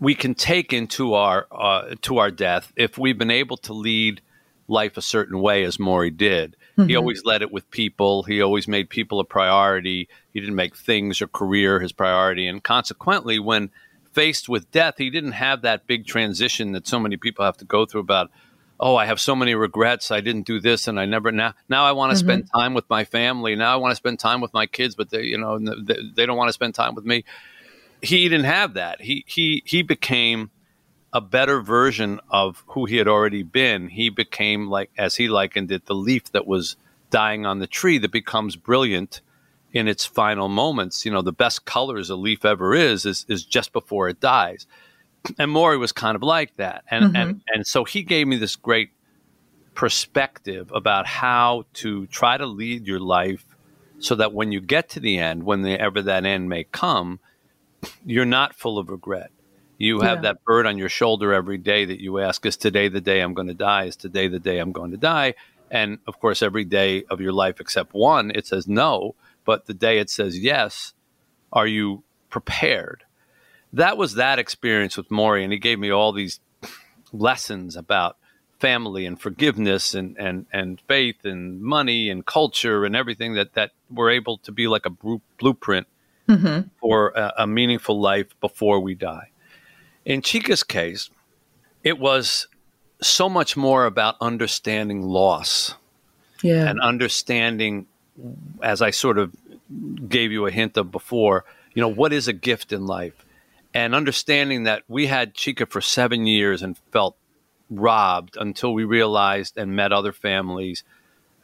we 0.00 0.14
can 0.14 0.34
take 0.34 0.72
into 0.72 1.14
our 1.14 1.46
uh, 1.50 1.94
to 2.02 2.18
our 2.18 2.30
death 2.30 2.72
if 2.76 2.98
we've 2.98 3.18
been 3.18 3.30
able 3.30 3.56
to 3.58 3.72
lead 3.72 4.20
life 4.66 4.96
a 4.96 5.02
certain 5.02 5.40
way 5.40 5.62
as 5.62 5.76
Morrie 5.76 6.16
did. 6.16 6.56
Mm-hmm. 6.76 6.88
He 6.88 6.96
always 6.96 7.24
led 7.24 7.42
it 7.42 7.52
with 7.52 7.70
people. 7.70 8.22
He 8.22 8.40
always 8.40 8.66
made 8.66 8.88
people 8.88 9.20
a 9.20 9.24
priority. 9.24 10.08
He 10.32 10.40
didn't 10.40 10.56
make 10.56 10.74
things 10.74 11.20
or 11.20 11.28
career 11.28 11.80
his 11.80 11.92
priority, 11.92 12.46
and 12.46 12.62
consequently, 12.62 13.38
when 13.38 13.70
faced 14.12 14.48
with 14.48 14.70
death, 14.70 14.94
he 14.98 15.10
didn't 15.10 15.32
have 15.32 15.62
that 15.62 15.86
big 15.86 16.06
transition 16.06 16.72
that 16.72 16.86
so 16.86 16.98
many 16.98 17.16
people 17.16 17.44
have 17.44 17.56
to 17.58 17.64
go 17.64 17.84
through 17.84 18.00
about 18.00 18.30
oh, 18.78 18.96
I 18.96 19.06
have 19.06 19.20
so 19.20 19.34
many 19.34 19.54
regrets. 19.54 20.10
I 20.10 20.20
didn't 20.20 20.46
do 20.46 20.60
this, 20.60 20.88
and 20.88 20.98
I 20.98 21.06
never 21.06 21.32
now. 21.32 21.54
Now 21.68 21.84
I 21.84 21.92
want 21.92 22.10
to 22.10 22.16
mm-hmm. 22.16 22.26
spend 22.26 22.50
time 22.52 22.74
with 22.74 22.88
my 22.88 23.04
family. 23.04 23.56
Now 23.56 23.72
I 23.72 23.76
want 23.76 23.92
to 23.92 23.96
spend 23.96 24.18
time 24.18 24.40
with 24.40 24.52
my 24.52 24.66
kids, 24.66 24.94
but 24.94 25.10
they, 25.10 25.22
you 25.22 25.38
know, 25.38 25.58
they, 25.58 25.96
they 26.14 26.26
don't 26.26 26.36
want 26.36 26.48
to 26.48 26.52
spend 26.52 26.74
time 26.74 26.94
with 26.94 27.04
me. 27.04 27.24
He 28.02 28.28
didn't 28.28 28.46
have 28.46 28.74
that. 28.74 29.00
He 29.00 29.24
he 29.26 29.62
he 29.64 29.82
became 29.82 30.50
a 31.12 31.20
better 31.20 31.60
version 31.60 32.20
of 32.28 32.64
who 32.68 32.86
he 32.86 32.96
had 32.96 33.06
already 33.06 33.44
been. 33.44 33.88
He 33.88 34.10
became 34.10 34.68
like, 34.68 34.90
as 34.98 35.14
he 35.14 35.28
likened 35.28 35.70
it, 35.70 35.86
the 35.86 35.94
leaf 35.94 36.32
that 36.32 36.46
was 36.46 36.76
dying 37.10 37.46
on 37.46 37.60
the 37.60 37.68
tree 37.68 37.98
that 37.98 38.10
becomes 38.10 38.56
brilliant 38.56 39.20
in 39.72 39.86
its 39.86 40.04
final 40.04 40.48
moments. 40.48 41.06
You 41.06 41.12
know, 41.12 41.22
the 41.22 41.32
best 41.32 41.64
colors 41.64 42.10
a 42.10 42.16
leaf 42.16 42.44
ever 42.44 42.74
is 42.74 43.06
is 43.06 43.24
is 43.28 43.44
just 43.44 43.72
before 43.72 44.08
it 44.08 44.20
dies 44.20 44.66
and 45.38 45.50
Morrie 45.50 45.78
was 45.78 45.92
kind 45.92 46.16
of 46.16 46.22
like 46.22 46.56
that, 46.56 46.84
and 46.90 47.06
mm-hmm. 47.06 47.16
and 47.16 47.42
and 47.48 47.66
so 47.66 47.84
he 47.84 48.02
gave 48.02 48.26
me 48.26 48.36
this 48.36 48.56
great 48.56 48.90
perspective 49.74 50.70
about 50.72 51.06
how 51.06 51.64
to 51.74 52.06
try 52.06 52.36
to 52.36 52.46
lead 52.46 52.86
your 52.86 53.00
life 53.00 53.44
so 53.98 54.14
that 54.14 54.32
when 54.32 54.52
you 54.52 54.60
get 54.60 54.88
to 54.90 55.00
the 55.00 55.18
end, 55.18 55.44
whenever 55.44 56.02
that 56.02 56.24
end 56.24 56.48
may 56.48 56.64
come, 56.64 57.18
you're 58.04 58.24
not 58.24 58.54
full 58.54 58.78
of 58.78 58.88
regret. 58.88 59.30
You 59.78 60.00
have 60.00 60.18
yeah. 60.18 60.32
that 60.32 60.44
bird 60.44 60.66
on 60.66 60.78
your 60.78 60.88
shoulder 60.88 61.32
every 61.32 61.58
day 61.58 61.84
that 61.84 62.00
you 62.00 62.20
ask, 62.20 62.46
Is 62.46 62.56
today 62.56 62.88
the 62.88 63.00
day 63.00 63.20
I'm 63.20 63.34
going 63.34 63.48
to 63.48 63.54
die? 63.54 63.84
Is 63.84 63.96
today 63.96 64.28
the 64.28 64.38
day 64.38 64.58
I'm 64.58 64.72
going 64.72 64.92
to 64.92 64.96
die? 64.96 65.34
And 65.70 65.98
of 66.06 66.20
course, 66.20 66.42
every 66.42 66.64
day 66.64 67.04
of 67.10 67.20
your 67.20 67.32
life 67.32 67.60
except 67.60 67.92
one, 67.92 68.30
it 68.34 68.46
says 68.46 68.68
no. 68.68 69.14
But 69.44 69.66
the 69.66 69.74
day 69.74 69.98
it 69.98 70.10
says 70.10 70.38
yes, 70.38 70.92
are 71.52 71.66
you 71.66 72.04
prepared? 72.30 73.04
That 73.74 73.96
was 73.96 74.14
that 74.14 74.38
experience 74.38 74.96
with 74.96 75.08
Morrie, 75.08 75.42
and 75.42 75.52
he 75.52 75.58
gave 75.58 75.80
me 75.80 75.90
all 75.90 76.12
these 76.12 76.38
lessons 77.12 77.76
about 77.76 78.16
family 78.60 79.04
and 79.04 79.20
forgiveness 79.20 79.94
and, 79.94 80.16
and, 80.16 80.46
and 80.52 80.80
faith 80.86 81.24
and 81.24 81.60
money 81.60 82.08
and 82.08 82.24
culture 82.24 82.84
and 82.84 82.94
everything 82.94 83.34
that, 83.34 83.54
that 83.54 83.72
were 83.90 84.10
able 84.10 84.38
to 84.38 84.52
be 84.52 84.68
like 84.68 84.86
a 84.86 84.90
blueprint 85.38 85.88
mm-hmm. 86.28 86.68
for 86.80 87.08
a, 87.10 87.32
a, 87.38 87.46
meaningful 87.46 88.00
life 88.00 88.28
before 88.40 88.78
we 88.78 88.94
die. 88.94 89.30
In 90.04 90.22
Chika's 90.22 90.62
case, 90.62 91.10
it 91.82 91.98
was 91.98 92.46
so 93.02 93.28
much 93.28 93.56
more 93.56 93.86
about 93.86 94.14
understanding 94.20 95.02
loss 95.02 95.74
yeah. 96.42 96.68
and 96.68 96.80
understanding, 96.80 97.86
as 98.62 98.80
I 98.80 98.90
sort 98.90 99.18
of 99.18 99.34
gave 100.08 100.30
you 100.30 100.46
a 100.46 100.50
hint 100.52 100.76
of 100.76 100.92
before, 100.92 101.44
you 101.74 101.82
know, 101.82 101.88
what 101.88 102.12
is 102.12 102.28
a 102.28 102.32
gift 102.32 102.72
in 102.72 102.86
life? 102.86 103.23
And 103.74 103.94
understanding 103.94 104.62
that 104.62 104.84
we 104.86 105.08
had 105.08 105.34
Chika 105.34 105.68
for 105.68 105.80
seven 105.80 106.26
years 106.26 106.62
and 106.62 106.78
felt 106.92 107.16
robbed 107.68 108.36
until 108.36 108.72
we 108.72 108.84
realized 108.84 109.58
and 109.58 109.74
met 109.74 109.92
other 109.92 110.12
families 110.12 110.84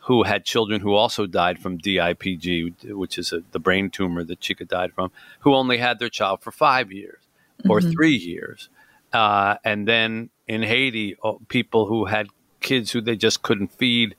who 0.04 0.22
had 0.22 0.44
children 0.44 0.80
who 0.80 0.94
also 0.94 1.26
died 1.26 1.58
from 1.58 1.76
DIPG, 1.76 2.94
which 2.94 3.18
is 3.18 3.32
a, 3.32 3.42
the 3.50 3.58
brain 3.58 3.90
tumor 3.90 4.24
that 4.24 4.40
Chika 4.40 4.66
died 4.66 4.92
from, 4.94 5.10
who 5.40 5.54
only 5.54 5.78
had 5.78 5.98
their 5.98 6.08
child 6.08 6.40
for 6.40 6.52
five 6.52 6.90
years 6.90 7.22
or 7.68 7.80
mm-hmm. 7.80 7.90
three 7.90 8.16
years. 8.16 8.68
Uh, 9.12 9.56
and 9.64 9.86
then 9.86 10.30
in 10.46 10.62
Haiti, 10.62 11.16
people 11.48 11.86
who 11.86 12.06
had 12.06 12.28
kids 12.60 12.92
who 12.92 13.00
they 13.00 13.16
just 13.16 13.42
couldn't 13.42 13.72
feed 13.72 14.14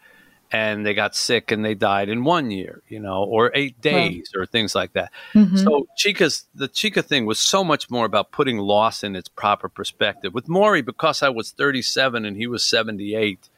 and 0.51 0.85
they 0.85 0.93
got 0.93 1.15
sick 1.15 1.51
and 1.51 1.63
they 1.63 1.73
died 1.73 2.09
in 2.09 2.23
one 2.23 2.51
year, 2.51 2.81
you 2.89 2.99
know, 2.99 3.23
or 3.23 3.51
eight 3.53 3.79
days 3.79 4.31
or 4.35 4.45
things 4.45 4.75
like 4.75 4.93
that. 4.93 5.11
Mm-hmm. 5.33 5.57
So 5.57 5.87
Chika's 5.97 6.45
the 6.53 6.67
Chika 6.67 7.03
thing 7.03 7.25
was 7.25 7.39
so 7.39 7.63
much 7.63 7.89
more 7.89 8.05
about 8.05 8.31
putting 8.31 8.57
loss 8.57 9.03
in 9.03 9.15
its 9.15 9.29
proper 9.29 9.69
perspective. 9.69 10.33
With 10.33 10.47
Morrie, 10.47 10.83
because 10.83 11.23
I 11.23 11.29
was 11.29 11.51
37 11.51 12.25
and 12.25 12.35
he 12.35 12.47
was 12.47 12.65
78, 12.65 13.49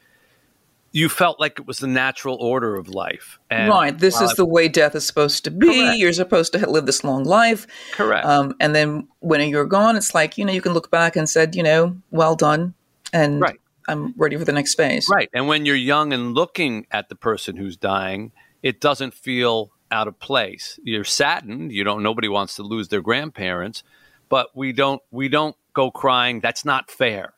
you 0.91 1.09
felt 1.09 1.39
like 1.39 1.59
it 1.59 1.65
was 1.65 1.79
the 1.79 1.87
natural 1.87 2.35
order 2.35 2.75
of 2.75 2.87
life. 2.87 3.39
And 3.49 3.69
right. 3.69 3.97
This 3.97 4.21
is 4.21 4.35
the 4.35 4.45
way 4.45 4.67
death 4.67 4.93
is 4.93 5.05
supposed 5.05 5.43
to 5.45 5.51
be. 5.51 5.67
Correct. 5.67 5.97
You're 5.97 6.13
supposed 6.13 6.53
to 6.53 6.69
live 6.69 6.85
this 6.85 7.03
long 7.03 7.23
life. 7.23 7.65
Correct. 7.93 8.23
Um, 8.23 8.55
and 8.59 8.75
then 8.75 9.07
when 9.19 9.41
you're 9.49 9.65
gone, 9.65 9.95
it's 9.97 10.13
like, 10.13 10.37
you 10.37 10.45
know, 10.45 10.53
you 10.53 10.61
can 10.61 10.73
look 10.73 10.91
back 10.91 11.15
and 11.15 11.27
said, 11.27 11.55
you 11.55 11.63
know, 11.63 11.97
well 12.11 12.35
done. 12.35 12.75
And 13.11 13.41
right. 13.41 13.59
I'm 13.87 14.13
ready 14.17 14.37
for 14.37 14.45
the 14.45 14.51
next 14.51 14.75
phase. 14.75 15.07
Right. 15.09 15.29
And 15.33 15.47
when 15.47 15.65
you're 15.65 15.75
young 15.75 16.13
and 16.13 16.33
looking 16.33 16.87
at 16.91 17.09
the 17.09 17.15
person 17.15 17.57
who's 17.57 17.77
dying, 17.77 18.31
it 18.61 18.79
doesn't 18.79 19.13
feel 19.13 19.71
out 19.91 20.07
of 20.07 20.19
place. 20.19 20.79
You're 20.83 21.03
saddened. 21.03 21.71
You 21.71 21.83
don't. 21.83 22.03
Nobody 22.03 22.27
wants 22.27 22.55
to 22.55 22.63
lose 22.63 22.87
their 22.87 23.01
grandparents, 23.01 23.83
but 24.29 24.55
we 24.55 24.73
don't. 24.73 25.01
We 25.11 25.29
don't 25.29 25.55
go 25.73 25.91
crying. 25.91 26.39
That's 26.39 26.65
not 26.65 26.89
fair. 26.89 27.33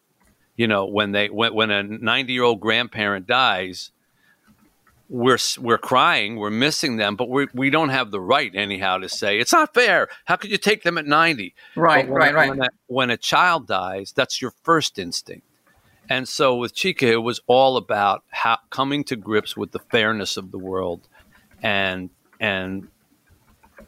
You 0.56 0.68
know, 0.68 0.86
when 0.86 1.12
they 1.12 1.30
when, 1.30 1.54
when 1.54 1.72
a 1.72 1.84
90 1.84 2.32
year 2.32 2.44
old 2.44 2.62
grandparent 2.62 3.28
dies, 3.28 3.92
we're 5.10 5.38
we're 5.60 5.78
crying, 5.78 6.38
we're 6.38 6.50
missing 6.50 6.98
them, 6.98 7.16
but 7.16 7.30
we 7.30 7.48
we 7.54 7.70
don't 7.70 7.90
have 7.90 8.12
the 8.12 8.22
right 8.22 8.52
anyhow 8.56 8.98
to 8.98 9.10
say 9.10 9.40
it's 9.40 9.54
not 9.54 9.74
fair. 9.74 10.08
How 10.26 10.36
could 10.36 10.50
you 10.50 10.58
take 10.58 10.84
them 10.84 10.98
at 10.98 11.06
ninety? 11.06 11.54
Right, 11.76 12.08
when, 12.08 12.18
right, 12.18 12.34
right. 12.34 12.50
When 12.50 12.62
a, 12.62 12.70
when 12.88 13.10
a 13.10 13.18
child 13.18 13.68
dies, 13.68 14.14
that's 14.16 14.42
your 14.42 14.52
first 14.64 14.98
instinct. 14.98 15.45
And 16.10 16.28
so 16.28 16.56
with 16.56 16.76
Chika, 16.76 17.04
it 17.04 17.24
was 17.24 17.42
all 17.48 17.78
about 17.78 18.24
how, 18.30 18.60
coming 18.70 19.04
to 19.06 19.16
grips 19.16 19.58
with 19.58 19.72
the 19.72 19.80
fairness 19.80 20.38
of 20.38 20.52
the 20.52 20.60
world, 20.60 21.08
and 21.64 22.10
and 22.40 22.88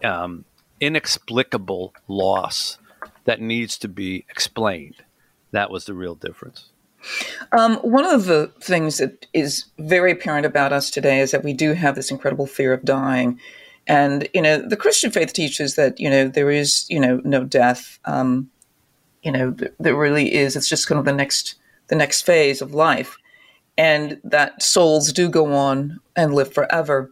um, 0.04 0.46
inexplicable 0.80 1.94
loss 2.08 2.78
that 3.26 3.42
needs 3.42 3.78
to 3.80 3.88
be 3.88 4.26
explained. 4.30 4.96
That 5.52 5.70
was 5.70 5.86
the 5.86 5.94
real 5.94 6.16
difference. 6.16 6.70
Um, 7.52 7.76
one 7.78 8.06
of 8.06 8.26
the 8.26 8.52
things 8.60 8.98
that 8.98 9.28
is 9.34 9.66
very 9.78 10.12
apparent 10.12 10.46
about 10.46 10.74
us 10.74 10.90
today 10.90 11.20
is 11.20 11.32
that 11.32 11.44
we 11.44 11.54
do 11.54 11.74
have 11.74 11.96
this 11.96 12.12
incredible 12.12 12.48
fear 12.48 12.74
of 12.74 12.84
dying. 12.84 13.40
And, 13.86 14.28
you 14.34 14.42
know, 14.42 14.58
the 14.58 14.76
Christian 14.76 15.12
faith 15.12 15.32
teaches 15.32 15.76
that, 15.76 16.00
you 16.00 16.10
know, 16.10 16.28
there 16.28 16.52
is, 16.52 16.86
you 16.90 17.00
know, 17.00 17.22
no 17.24 17.46
death. 17.46 18.00
Um, 18.04 18.50
you 19.24 19.32
know, 19.32 19.52
th- 19.52 19.72
there 19.80 19.96
really 19.96 20.34
is. 20.34 20.56
It's 20.56 20.68
just 20.68 20.88
kind 20.88 21.00
of 21.00 21.06
the 21.06 21.14
next, 21.14 21.56
the 21.88 21.96
next 21.96 22.24
phase 22.24 22.62
of 22.62 22.74
life. 22.74 23.18
And 23.78 24.20
that 24.24 24.62
souls 24.62 25.14
do 25.14 25.30
go 25.30 25.54
on 25.54 26.00
and 26.16 26.34
live 26.34 26.52
forever. 26.54 27.12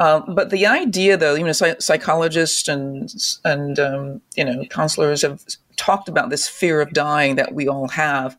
Uh, 0.00 0.20
but 0.28 0.50
the 0.50 0.66
idea, 0.66 1.16
though, 1.16 1.34
you 1.34 1.44
know, 1.44 1.52
psych- 1.52 1.82
psychologists 1.82 2.68
and 2.68 3.12
and 3.44 3.78
um, 3.78 4.20
you 4.36 4.44
know 4.44 4.64
counselors 4.66 5.22
have 5.22 5.44
talked 5.76 6.08
about 6.08 6.30
this 6.30 6.48
fear 6.48 6.80
of 6.80 6.92
dying 6.92 7.34
that 7.34 7.52
we 7.52 7.66
all 7.66 7.88
have, 7.88 8.38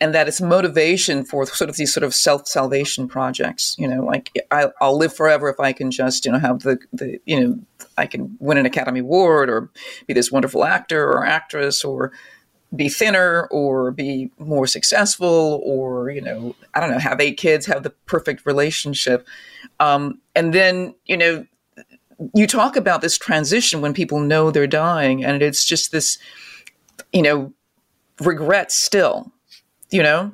and 0.00 0.14
that 0.14 0.28
it's 0.28 0.40
motivation 0.40 1.24
for 1.24 1.44
sort 1.46 1.68
of 1.68 1.76
these 1.76 1.92
sort 1.92 2.04
of 2.04 2.14
self 2.14 2.46
salvation 2.46 3.08
projects. 3.08 3.74
You 3.76 3.88
know, 3.88 4.04
like 4.04 4.30
I, 4.52 4.68
will 4.80 4.96
live 4.96 5.14
forever 5.14 5.48
if 5.48 5.58
I 5.58 5.72
can 5.72 5.90
just 5.90 6.24
you 6.24 6.30
know 6.30 6.38
have 6.38 6.60
the 6.60 6.78
the 6.92 7.20
you 7.26 7.40
know 7.40 7.58
I 7.98 8.06
can 8.06 8.36
win 8.38 8.58
an 8.58 8.66
Academy 8.66 9.00
Award 9.00 9.50
or 9.50 9.68
be 10.06 10.14
this 10.14 10.30
wonderful 10.30 10.64
actor 10.64 11.04
or 11.04 11.26
actress 11.26 11.82
or 11.82 12.12
be 12.74 12.88
thinner 12.88 13.48
or 13.50 13.90
be 13.90 14.30
more 14.38 14.66
successful 14.66 15.60
or 15.64 16.10
you 16.10 16.20
know 16.20 16.54
i 16.74 16.80
don't 16.80 16.90
know 16.90 16.98
have 16.98 17.20
eight 17.20 17.36
kids 17.36 17.66
have 17.66 17.82
the 17.82 17.90
perfect 17.90 18.46
relationship. 18.46 19.26
Um, 19.80 20.20
and 20.36 20.52
then 20.52 20.94
you 21.06 21.16
know 21.16 21.46
you 22.34 22.46
talk 22.46 22.76
about 22.76 23.00
this 23.00 23.16
transition 23.16 23.80
when 23.80 23.94
people 23.94 24.20
know 24.20 24.50
they're 24.50 24.66
dying 24.66 25.24
and 25.24 25.42
it's 25.42 25.64
just 25.64 25.90
this 25.90 26.18
you 27.12 27.22
know 27.22 27.52
regret 28.20 28.70
still 28.70 29.32
you 29.90 30.02
know? 30.02 30.32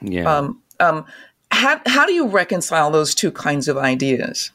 Yeah. 0.00 0.34
Um, 0.34 0.62
um, 0.80 1.04
how, 1.50 1.80
how 1.86 2.06
do 2.06 2.12
you 2.12 2.26
reconcile 2.26 2.90
those 2.90 3.14
two 3.14 3.30
kinds 3.30 3.68
of 3.68 3.76
ideas? 3.76 4.50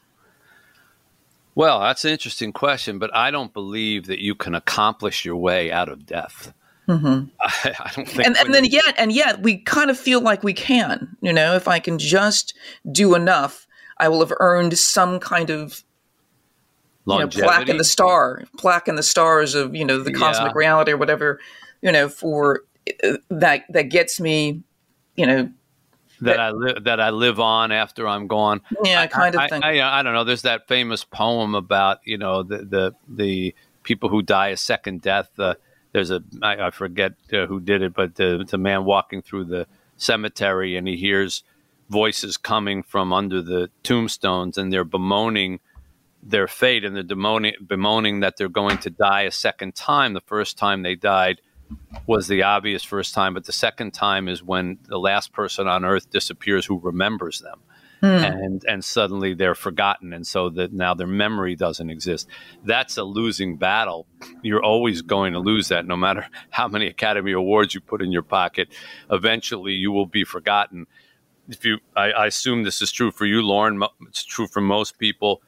Well 1.54 1.80
that's 1.80 2.04
an 2.04 2.12
interesting 2.12 2.52
question 2.52 2.98
but 2.98 3.14
i 3.14 3.30
don't 3.30 3.52
believe 3.52 4.06
that 4.06 4.20
you 4.20 4.34
can 4.34 4.54
accomplish 4.54 5.24
your 5.24 5.36
way 5.36 5.70
out 5.70 5.88
of 5.88 6.06
death 6.06 6.54
Mm-hmm. 6.90 7.26
I, 7.40 7.74
I, 7.84 7.90
don't 7.94 8.08
think. 8.08 8.26
And, 8.26 8.36
and 8.36 8.52
then 8.52 8.64
yet, 8.64 8.94
and 8.98 9.12
yet, 9.12 9.42
we 9.42 9.58
kind 9.58 9.90
of 9.90 9.98
feel 9.98 10.20
like 10.20 10.42
we 10.42 10.52
can. 10.52 11.16
You 11.20 11.32
know, 11.32 11.54
if 11.54 11.68
I 11.68 11.78
can 11.78 11.98
just 11.98 12.54
do 12.90 13.14
enough, 13.14 13.66
I 13.98 14.08
will 14.08 14.20
have 14.20 14.32
earned 14.40 14.76
some 14.76 15.20
kind 15.20 15.50
of 15.50 15.84
you 17.06 17.18
know, 17.18 17.28
plaque 17.28 17.68
in 17.68 17.76
the 17.76 17.84
star, 17.84 18.44
plaque 18.58 18.88
in 18.88 18.96
the 18.96 19.02
stars 19.02 19.54
of 19.54 19.74
you 19.74 19.84
know 19.84 20.02
the 20.02 20.12
cosmic 20.12 20.52
yeah. 20.52 20.58
reality 20.58 20.92
or 20.92 20.96
whatever. 20.96 21.40
You 21.80 21.92
know, 21.92 22.08
for 22.08 22.64
uh, 23.04 23.18
that 23.30 23.64
that 23.70 23.84
gets 23.84 24.20
me. 24.20 24.62
You 25.16 25.26
know, 25.26 25.50
that, 26.20 26.36
that 26.36 26.40
I 26.40 26.50
live 26.50 26.84
that 26.84 27.00
I 27.00 27.10
live 27.10 27.40
on 27.40 27.72
after 27.72 28.08
I'm 28.08 28.26
gone. 28.26 28.62
Yeah, 28.84 29.06
kind 29.06 29.36
I, 29.36 29.44
of 29.44 29.50
thing. 29.50 29.62
I, 29.62 29.78
I, 29.78 30.00
I, 30.00 30.02
don't 30.02 30.14
know. 30.14 30.24
There's 30.24 30.42
that 30.42 30.66
famous 30.66 31.04
poem 31.04 31.54
about 31.54 32.00
you 32.04 32.18
know 32.18 32.42
the 32.42 32.58
the 32.58 32.94
the 33.08 33.54
people 33.82 34.08
who 34.08 34.22
die 34.22 34.48
a 34.48 34.56
second 34.56 35.02
death. 35.02 35.30
Uh, 35.38 35.54
there's 35.92 36.10
a 36.10 36.22
I, 36.42 36.66
I 36.66 36.70
forget 36.70 37.12
uh, 37.32 37.46
who 37.46 37.60
did 37.60 37.82
it, 37.82 37.94
but 37.94 38.14
the, 38.14 38.46
the 38.48 38.58
man 38.58 38.84
walking 38.84 39.22
through 39.22 39.46
the 39.46 39.66
cemetery 39.96 40.76
and 40.76 40.86
he 40.86 40.96
hears 40.96 41.42
voices 41.88 42.36
coming 42.36 42.82
from 42.82 43.12
under 43.12 43.42
the 43.42 43.68
tombstones 43.82 44.56
and 44.56 44.72
they're 44.72 44.84
bemoaning 44.84 45.60
their 46.22 46.46
fate 46.46 46.84
and 46.84 46.94
they're 46.94 47.02
bemoaning, 47.02 47.54
bemoaning 47.66 48.20
that 48.20 48.36
they're 48.36 48.48
going 48.48 48.78
to 48.78 48.90
die 48.90 49.22
a 49.22 49.30
second 49.30 49.74
time. 49.74 50.12
The 50.12 50.20
first 50.20 50.56
time 50.56 50.82
they 50.82 50.94
died 50.94 51.40
was 52.06 52.28
the 52.28 52.42
obvious 52.42 52.84
first 52.84 53.14
time, 53.14 53.34
but 53.34 53.44
the 53.44 53.52
second 53.52 53.92
time 53.92 54.28
is 54.28 54.42
when 54.42 54.78
the 54.86 54.98
last 54.98 55.32
person 55.32 55.66
on 55.66 55.84
earth 55.84 56.10
disappears 56.10 56.66
who 56.66 56.78
remembers 56.78 57.40
them. 57.40 57.60
Hmm. 58.00 58.06
And 58.06 58.64
and 58.64 58.84
suddenly 58.84 59.34
they're 59.34 59.54
forgotten, 59.54 60.14
and 60.14 60.26
so 60.26 60.48
that 60.50 60.72
now 60.72 60.94
their 60.94 61.06
memory 61.06 61.54
doesn't 61.54 61.90
exist. 61.90 62.26
That's 62.64 62.96
a 62.96 63.04
losing 63.04 63.56
battle. 63.56 64.06
You're 64.42 64.62
always 64.62 65.02
going 65.02 65.34
to 65.34 65.38
lose 65.38 65.68
that, 65.68 65.86
no 65.86 65.96
matter 65.96 66.26
how 66.50 66.66
many 66.68 66.86
Academy 66.86 67.32
Awards 67.32 67.74
you 67.74 67.80
put 67.80 68.00
in 68.00 68.10
your 68.10 68.22
pocket. 68.22 68.68
Eventually, 69.10 69.72
you 69.72 69.92
will 69.92 70.06
be 70.06 70.24
forgotten. 70.24 70.86
If 71.48 71.64
you, 71.64 71.78
I, 71.94 72.12
I 72.12 72.26
assume 72.26 72.62
this 72.62 72.80
is 72.80 72.90
true 72.90 73.10
for 73.10 73.26
you, 73.26 73.42
Lauren. 73.42 73.82
It's 74.08 74.24
true 74.24 74.46
for 74.46 74.60
most 74.60 74.98
people. 74.98 75.42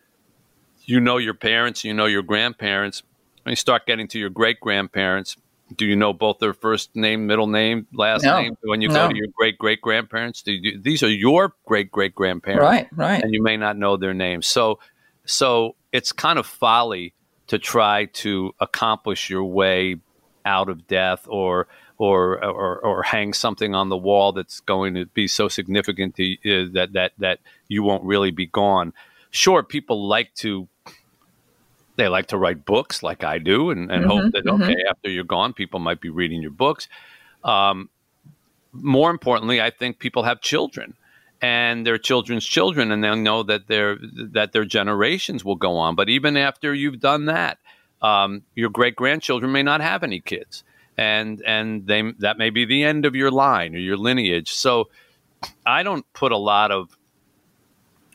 You 0.85 1.01
know 1.01 1.17
your 1.17 1.35
parents, 1.35 1.85
you 1.85 1.95
know 1.95 2.07
your 2.07 2.23
grandparents. 2.23 3.03
When 3.45 3.53
you 3.53 3.57
start 3.57 3.87
getting 3.87 4.09
to 4.09 4.19
your 4.19 4.31
great 4.31 4.61
grandparents, 4.61 5.37
do 5.77 5.87
you 5.87 5.97
know 5.97 6.13
both 6.13 6.39
their 6.39 6.55
first 6.55 6.95
name, 6.95 7.27
middle 7.27 7.47
name, 7.47 7.87
last 7.93 8.25
no. 8.25 8.41
name? 8.41 8.57
When 8.63 8.81
you 8.81 8.89
no. 8.89 8.95
go 8.95 9.09
to 9.09 9.17
your 9.17 9.29
great 9.37 9.59
great 9.59 9.81
grandparents, 9.81 10.43
do 10.43 10.53
you, 10.53 10.81
these 10.81 11.03
are 11.03 11.11
your 11.11 11.55
great 11.67 11.91
great 11.91 12.15
grandparents, 12.15 12.63
right? 12.63 12.89
Right, 12.95 13.23
and 13.23 13.33
you 13.33 13.43
may 13.43 13.57
not 13.57 13.77
know 13.77 13.97
their 13.97 14.15
names. 14.15 14.47
So, 14.47 14.79
so 15.25 15.77
it's 15.93 16.13
kind 16.13 16.39
of 16.39 16.47
folly 16.47 17.15
to 17.49 17.59
try 17.59 18.07
to 18.07 18.55
accomplish 18.61 19.31
your 19.31 19.45
way 19.45 19.97
out 20.45 20.69
of 20.69 20.87
death 20.87 21.27
or 21.29 21.69
or 21.99 22.45
or, 22.45 22.79
or 22.81 23.03
hang 23.03 23.33
something 23.33 23.75
on 23.75 23.89
the 23.89 23.97
wall 23.97 24.33
that's 24.33 24.61
going 24.61 24.95
to 24.95 25.07
be 25.07 25.29
so 25.29 25.49
significant 25.49 26.17
to, 26.17 26.33
uh, 26.35 26.69
that 26.73 26.93
that 26.95 27.13
that 27.19 27.39
you 27.69 27.83
won't 27.83 28.05
really 28.05 28.31
be 28.31 28.47
gone. 28.47 28.93
Sure, 29.31 29.63
people 29.63 30.09
like 30.09 30.35
to 30.35 30.69
they 31.97 32.09
like 32.09 32.29
to 32.29 32.39
write 32.39 32.65
books 32.65 33.03
like 33.03 33.25
I 33.25 33.39
do 33.39 33.71
and, 33.71 33.91
and 33.91 34.05
mm-hmm, 34.05 34.11
hope 34.11 34.33
that, 34.33 34.45
mm-hmm. 34.45 34.63
okay, 34.63 34.77
after 34.89 35.11
you're 35.11 35.25
gone, 35.25 35.53
people 35.53 35.81
might 35.81 36.01
be 36.01 36.09
reading 36.09 36.41
your 36.43 36.51
books. 36.51 36.89
Um, 37.45 37.91
more 38.73 39.11
importantly, 39.11 39.61
I 39.61 39.71
think 39.71 39.99
people 39.99 40.23
have 40.23 40.41
children 40.41 40.95
and 41.43 41.85
their 41.85 41.99
children's 41.99 42.47
children, 42.47 42.93
and 42.93 43.03
they'll 43.03 43.17
know 43.17 43.43
that 43.43 43.67
their 43.67 43.99
that 44.31 44.53
their 44.53 44.65
generations 44.65 45.45
will 45.45 45.57
go 45.57 45.77
on. 45.77 45.97
But 45.97 46.09
even 46.09 46.37
after 46.37 46.73
you've 46.73 47.01
done 47.01 47.27
that, 47.27 47.59
um, 48.01 48.43
your 48.55 48.71
great 48.71 48.95
grandchildren 48.95 49.51
may 49.51 49.65
not 49.65 49.81
have 49.81 50.05
any 50.05 50.21
kids, 50.21 50.63
and 50.97 51.43
and 51.45 51.87
they 51.87 52.13
that 52.21 52.39
may 52.39 52.51
be 52.51 52.65
the 52.65 52.85
end 52.85 53.05
of 53.05 53.17
your 53.17 53.33
line 53.33 53.75
or 53.75 53.79
your 53.79 53.97
lineage. 53.97 54.53
So, 54.53 54.89
I 55.67 55.83
don't 55.83 56.11
put 56.13 56.31
a 56.31 56.37
lot 56.37 56.71
of 56.71 56.97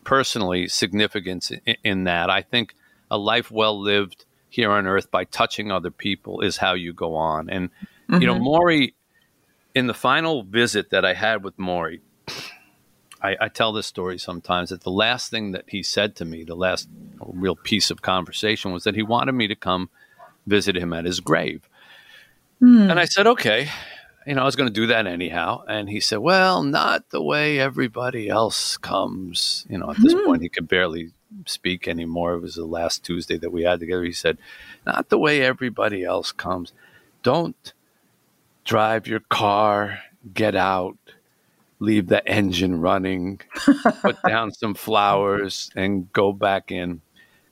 personally 0.06 0.70
significance 0.70 1.52
in, 1.52 1.76
in 1.84 2.04
that. 2.06 2.30
I 2.30 2.42
think 2.42 2.76
a 3.10 3.18
life 3.18 3.52
well 3.52 3.80
lived 3.80 4.26
here 4.50 4.72
on 4.72 4.88
earth 4.88 5.12
by 5.12 5.24
touching 5.26 5.72
other 5.72 5.92
people 5.92 6.42
is 6.42 6.58
how 6.58 6.74
you 6.74 6.94
go 6.94 7.16
on. 7.16 7.50
And, 7.50 7.70
mm-hmm. 8.10 8.22
you 8.22 8.28
know, 8.28 8.36
mm-hmm. 8.36 8.94
In 9.76 9.86
the 9.86 9.94
final 9.94 10.42
visit 10.42 10.90
that 10.90 11.06
I 11.06 11.14
had 11.14 11.44
with 11.44 11.58
Morrie, 11.58 12.02
I, 13.22 13.36
I, 13.42 13.48
tell 13.48 13.74
this 13.74 13.86
story 13.86 14.18
sometimes 14.18 14.70
that 14.70 14.82
the 14.82 14.90
last 14.90 15.30
thing 15.30 15.52
that 15.52 15.66
he 15.68 15.84
said 15.84 16.16
to 16.16 16.26
me, 16.26 16.44
the 16.44 16.56
last 16.56 16.90
real 17.20 17.56
piece 17.56 17.92
of 17.92 18.02
conversation, 18.02 18.72
was 18.72 18.86
that 18.86 18.96
he 18.96 19.04
wanted 19.04 19.34
me 19.34 19.48
to 19.48 19.56
come 19.56 19.92
visit 20.48 20.76
him 20.76 20.94
at 20.94 21.06
his 21.06 21.20
grave. 21.20 21.70
Mm. 22.62 22.90
And 22.90 23.00
I 23.00 23.06
said, 23.06 23.28
okay. 23.28 23.70
You 24.26 24.34
know, 24.34 24.42
I 24.42 24.46
was 24.46 24.56
going 24.56 24.68
to 24.68 24.74
do 24.74 24.88
that 24.88 25.06
anyhow. 25.08 25.64
And 25.68 25.90
he 25.90 26.00
said, 26.00 26.20
well, 26.20 26.64
not 26.64 27.10
the 27.12 27.22
way 27.22 27.60
everybody 27.60 28.30
else 28.30 28.78
comes. 28.78 29.66
You 29.70 29.78
know, 29.78 29.92
at 29.92 29.98
this 30.02 30.14
mm. 30.14 30.26
point, 30.26 30.42
he 30.42 30.50
could 30.50 30.68
barely 30.68 31.12
speak 31.46 31.88
anymore. 31.88 32.34
It 32.34 32.42
was 32.42 32.56
the 32.56 32.66
last 32.66 33.04
Tuesday 33.04 33.38
that 33.38 33.52
we 33.52 33.64
had 33.64 33.80
together. 33.80 34.04
He 34.04 34.12
said, 34.12 34.38
Not 34.86 35.10
the 35.10 35.18
way 35.18 35.42
everybody 35.42 36.04
else 36.04 36.32
comes. 36.32 36.74
Don't 37.24 37.74
drive 38.64 39.08
your 39.08 39.22
car, 39.22 40.00
get 40.34 40.56
out, 40.56 40.98
leave 41.80 42.08
the 42.08 42.26
engine 42.28 42.82
running, 42.82 43.42
put 44.02 44.22
down 44.24 44.52
some 44.52 44.74
flowers, 44.74 45.70
and 45.76 46.12
go 46.14 46.32
back 46.34 46.72
in. 46.72 47.02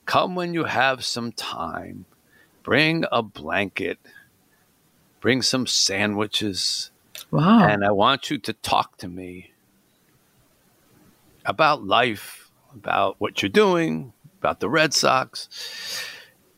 Come 0.04 0.34
when 0.34 0.54
you 0.54 0.64
have 0.64 1.04
some 1.04 1.32
time. 1.32 2.04
Bring 2.62 3.04
a 3.12 3.22
blanket, 3.22 3.98
bring 5.20 5.40
some 5.42 5.66
sandwiches. 5.66 6.90
Wow. 7.30 7.66
And 7.66 7.84
I 7.84 7.92
want 7.92 8.30
you 8.30 8.38
to 8.38 8.52
talk 8.52 8.98
to 8.98 9.08
me 9.08 9.52
about 11.44 11.84
life 11.84 12.45
about 12.76 13.16
what 13.18 13.42
you're 13.42 13.48
doing, 13.48 14.12
about 14.38 14.60
the 14.60 14.68
Red 14.68 14.94
Sox. 14.94 15.48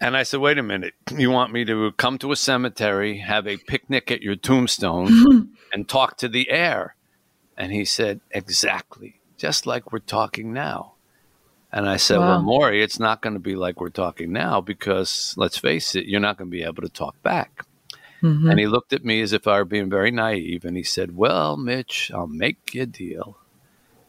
And 0.01 0.17
I 0.17 0.23
said, 0.23 0.41
wait 0.41 0.59
a 0.59 0.63
minute, 0.63 0.95
you 1.17 1.31
want 1.31 1.53
me 1.53 1.65
to 1.65 1.91
come 1.93 2.19
to 2.19 2.31
a 2.33 2.37
cemetery, 2.37 3.19
have 3.19 3.47
a 3.49 3.57
picnic 3.57 4.11
at 4.11 4.23
your 4.23 4.37
tombstone, 4.37 5.51
and 5.73 5.89
talk 5.89 6.17
to 6.19 6.29
the 6.29 6.51
air? 6.51 6.95
And 7.57 7.73
he 7.73 7.85
said, 7.85 8.21
exactly, 8.31 9.21
just 9.37 9.67
like 9.67 9.91
we're 9.91 9.99
talking 9.99 10.53
now. 10.53 10.95
And 11.73 11.89
I 11.89 11.97
said, 11.97 12.19
Wow. 12.19 12.43
Well, 12.43 12.61
Morrie, 12.61 12.83
it's 12.83 12.99
not 12.99 13.21
going 13.21 13.35
to 13.35 13.41
be 13.41 13.55
like 13.55 13.81
we're 13.81 13.91
talking 13.91 14.33
now 14.33 14.61
because 14.61 15.35
let's 15.37 15.59
face 15.59 15.95
it, 15.95 16.07
you're 16.07 16.21
not 16.21 16.39
going 16.39 16.51
to 16.51 16.57
be 16.57 16.63
able 16.63 16.83
to 16.83 16.89
talk 16.89 17.23
back. 17.23 17.65
Mhm. 18.23 18.51
And 18.51 18.59
he 18.59 18.67
looked 18.67 18.93
at 18.93 19.05
me 19.05 19.21
as 19.21 19.33
if 19.33 19.47
I 19.47 19.59
were 19.59 19.65
being 19.65 19.91
very 19.91 20.11
naive 20.11 20.65
and 20.65 20.77
he 20.77 20.83
said, 20.83 21.17
Well, 21.17 21.57
Mitch, 21.57 22.11
I'll 22.15 22.27
make 22.27 22.75
you 22.75 22.83
a 22.83 22.87
deal. 22.87 23.39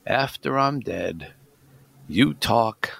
After 0.07 0.57
I'm 0.57 0.79
dead, 0.79 1.33
you 2.09 2.33
talk, 2.33 2.91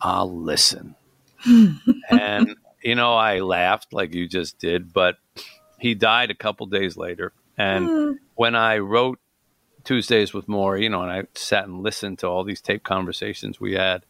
I'll 0.00 0.32
listen. 0.32 0.94
and, 1.44 2.56
you 2.82 2.94
know, 2.94 3.14
I 3.14 3.40
laughed 3.40 3.92
like 3.92 4.14
you 4.14 4.28
just 4.28 4.58
did, 4.58 4.92
but 4.92 5.16
he 5.78 5.94
died 5.94 6.30
a 6.30 6.34
couple 6.34 6.66
days 6.66 6.96
later. 6.96 7.32
And 7.58 7.86
hmm. 7.88 8.12
when 8.36 8.54
I 8.54 8.78
wrote 8.78 9.18
Tuesdays 9.84 10.32
with 10.32 10.46
Morrie, 10.46 10.84
you 10.84 10.88
know, 10.88 11.02
and 11.02 11.10
I 11.10 11.24
sat 11.34 11.64
and 11.64 11.82
listened 11.82 12.20
to 12.20 12.28
all 12.28 12.44
these 12.44 12.60
tape 12.60 12.84
conversations 12.84 13.60
we 13.60 13.72
had, 13.72 14.06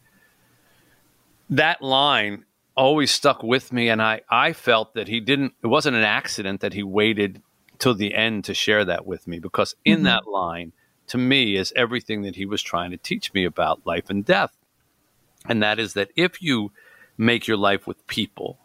that 1.49 1.81
line 1.81 2.45
always 2.77 3.11
stuck 3.11 3.43
with 3.43 3.73
me. 3.73 3.89
And 3.89 4.01
I, 4.01 4.21
I 4.29 4.53
felt 4.53 4.93
that 4.93 5.07
he 5.07 5.19
didn't, 5.19 5.53
it 5.63 5.67
wasn't 5.67 5.97
an 5.97 6.03
accident 6.03 6.61
that 6.61 6.73
he 6.73 6.83
waited 6.83 7.41
till 7.79 7.95
the 7.95 8.13
end 8.13 8.45
to 8.45 8.53
share 8.53 8.85
that 8.85 9.05
with 9.05 9.27
me 9.27 9.39
because 9.39 9.75
in 9.83 9.97
mm-hmm. 9.97 10.03
that 10.05 10.27
line, 10.27 10.73
to 11.07 11.17
me, 11.17 11.55
is 11.55 11.73
everything 11.75 12.21
that 12.23 12.35
he 12.35 12.45
was 12.45 12.61
trying 12.61 12.91
to 12.91 12.97
teach 12.97 13.33
me 13.33 13.45
about 13.45 13.85
life 13.85 14.09
and 14.09 14.25
death. 14.25 14.51
And 15.47 15.61
that 15.61 15.79
is 15.79 15.93
that 15.93 16.09
if 16.15 16.41
you 16.41 16.71
make 17.17 17.47
your 17.47 17.57
life 17.57 17.85
with 17.85 18.05
people, 18.07 18.57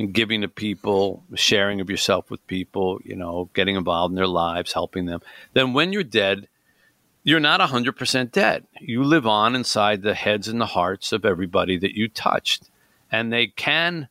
and 0.00 0.14
giving 0.14 0.40
to 0.40 0.48
people, 0.48 1.22
sharing 1.34 1.78
of 1.78 1.90
yourself 1.90 2.30
with 2.30 2.44
people, 2.46 2.98
you 3.04 3.14
know, 3.14 3.50
getting 3.52 3.76
involved 3.76 4.12
in 4.12 4.16
their 4.16 4.26
lives, 4.26 4.72
helping 4.72 5.04
them, 5.04 5.20
then 5.52 5.74
when 5.74 5.92
you're 5.92 6.02
dead, 6.02 6.48
you're 7.22 7.38
not 7.38 7.60
100% 7.60 8.32
dead. 8.32 8.66
You 8.80 9.04
live 9.04 9.26
on 9.26 9.54
inside 9.54 10.00
the 10.00 10.14
heads 10.14 10.48
and 10.48 10.58
the 10.58 10.66
hearts 10.66 11.12
of 11.12 11.26
everybody 11.26 11.76
that 11.76 11.94
you 11.94 12.08
touched. 12.08 12.70
And 13.12 13.30
they 13.30 13.48
can 13.48 14.08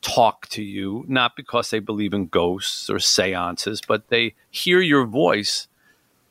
talk 0.00 0.48
to 0.48 0.62
you, 0.62 1.04
not 1.08 1.36
because 1.36 1.68
they 1.68 1.78
believe 1.78 2.14
in 2.14 2.28
ghosts 2.28 2.88
or 2.88 2.98
seances, 2.98 3.82
but 3.86 4.08
they 4.08 4.34
hear 4.50 4.80
your 4.80 5.04
voice 5.04 5.68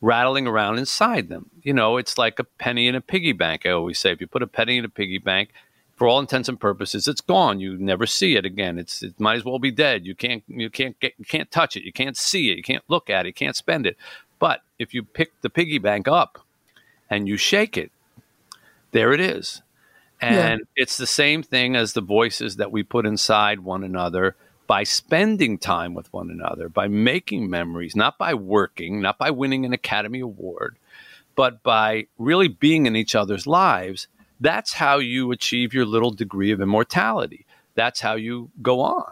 rattling 0.00 0.46
around 0.46 0.78
inside 0.78 1.28
them. 1.28 1.50
You 1.62 1.72
know, 1.72 1.96
it's 1.96 2.18
like 2.18 2.38
a 2.38 2.44
penny 2.44 2.86
in 2.86 2.94
a 2.94 3.00
piggy 3.00 3.32
bank. 3.32 3.66
I 3.66 3.70
always 3.70 3.98
say 3.98 4.12
if 4.12 4.20
you 4.20 4.26
put 4.26 4.42
a 4.42 4.46
penny 4.46 4.78
in 4.78 4.84
a 4.84 4.88
piggy 4.88 5.18
bank, 5.18 5.50
for 5.98 6.06
all 6.06 6.20
intents 6.20 6.48
and 6.48 6.60
purposes, 6.60 7.08
it's 7.08 7.20
gone. 7.20 7.58
You 7.58 7.76
never 7.76 8.06
see 8.06 8.36
it 8.36 8.46
again. 8.46 8.78
It's 8.78 9.02
it 9.02 9.18
might 9.18 9.34
as 9.34 9.44
well 9.44 9.58
be 9.58 9.72
dead. 9.72 10.06
You 10.06 10.14
can't 10.14 10.44
you 10.46 10.70
can't 10.70 10.98
get 11.00 11.14
you 11.18 11.24
can't 11.24 11.50
touch 11.50 11.76
it. 11.76 11.82
You 11.82 11.92
can't 11.92 12.16
see 12.16 12.52
it. 12.52 12.56
You 12.56 12.62
can't 12.62 12.84
look 12.86 13.10
at 13.10 13.26
it. 13.26 13.30
You 13.30 13.34
can't 13.34 13.56
spend 13.56 13.84
it. 13.84 13.96
But 14.38 14.60
if 14.78 14.94
you 14.94 15.02
pick 15.02 15.32
the 15.40 15.50
piggy 15.50 15.78
bank 15.78 16.06
up 16.06 16.38
and 17.10 17.26
you 17.26 17.36
shake 17.36 17.76
it, 17.76 17.90
there 18.92 19.12
it 19.12 19.20
is. 19.20 19.62
And 20.20 20.62
it's 20.76 20.96
the 20.96 21.06
same 21.06 21.42
thing 21.42 21.76
as 21.76 21.92
the 21.92 22.00
voices 22.00 22.56
that 22.56 22.72
we 22.72 22.82
put 22.82 23.06
inside 23.06 23.60
one 23.60 23.84
another 23.84 24.36
by 24.68 24.84
spending 24.84 25.58
time 25.58 25.94
with 25.94 26.12
one 26.12 26.30
another, 26.30 26.68
by 26.68 26.86
making 26.86 27.48
memories, 27.50 27.96
not 27.96 28.18
by 28.18 28.34
working, 28.34 29.00
not 29.00 29.18
by 29.18 29.30
winning 29.30 29.64
an 29.64 29.72
Academy 29.72 30.20
Award, 30.20 30.76
but 31.34 31.62
by 31.62 32.06
really 32.18 32.48
being 32.48 32.84
in 32.84 32.94
each 32.94 33.14
other's 33.14 33.46
lives. 33.46 34.08
That's 34.38 34.74
how 34.74 34.98
you 34.98 35.32
achieve 35.32 35.72
your 35.72 35.86
little 35.86 36.10
degree 36.10 36.52
of 36.52 36.60
immortality. 36.60 37.46
That's 37.74 38.00
how 38.00 38.14
you 38.14 38.50
go 38.60 38.80
on. 38.82 39.10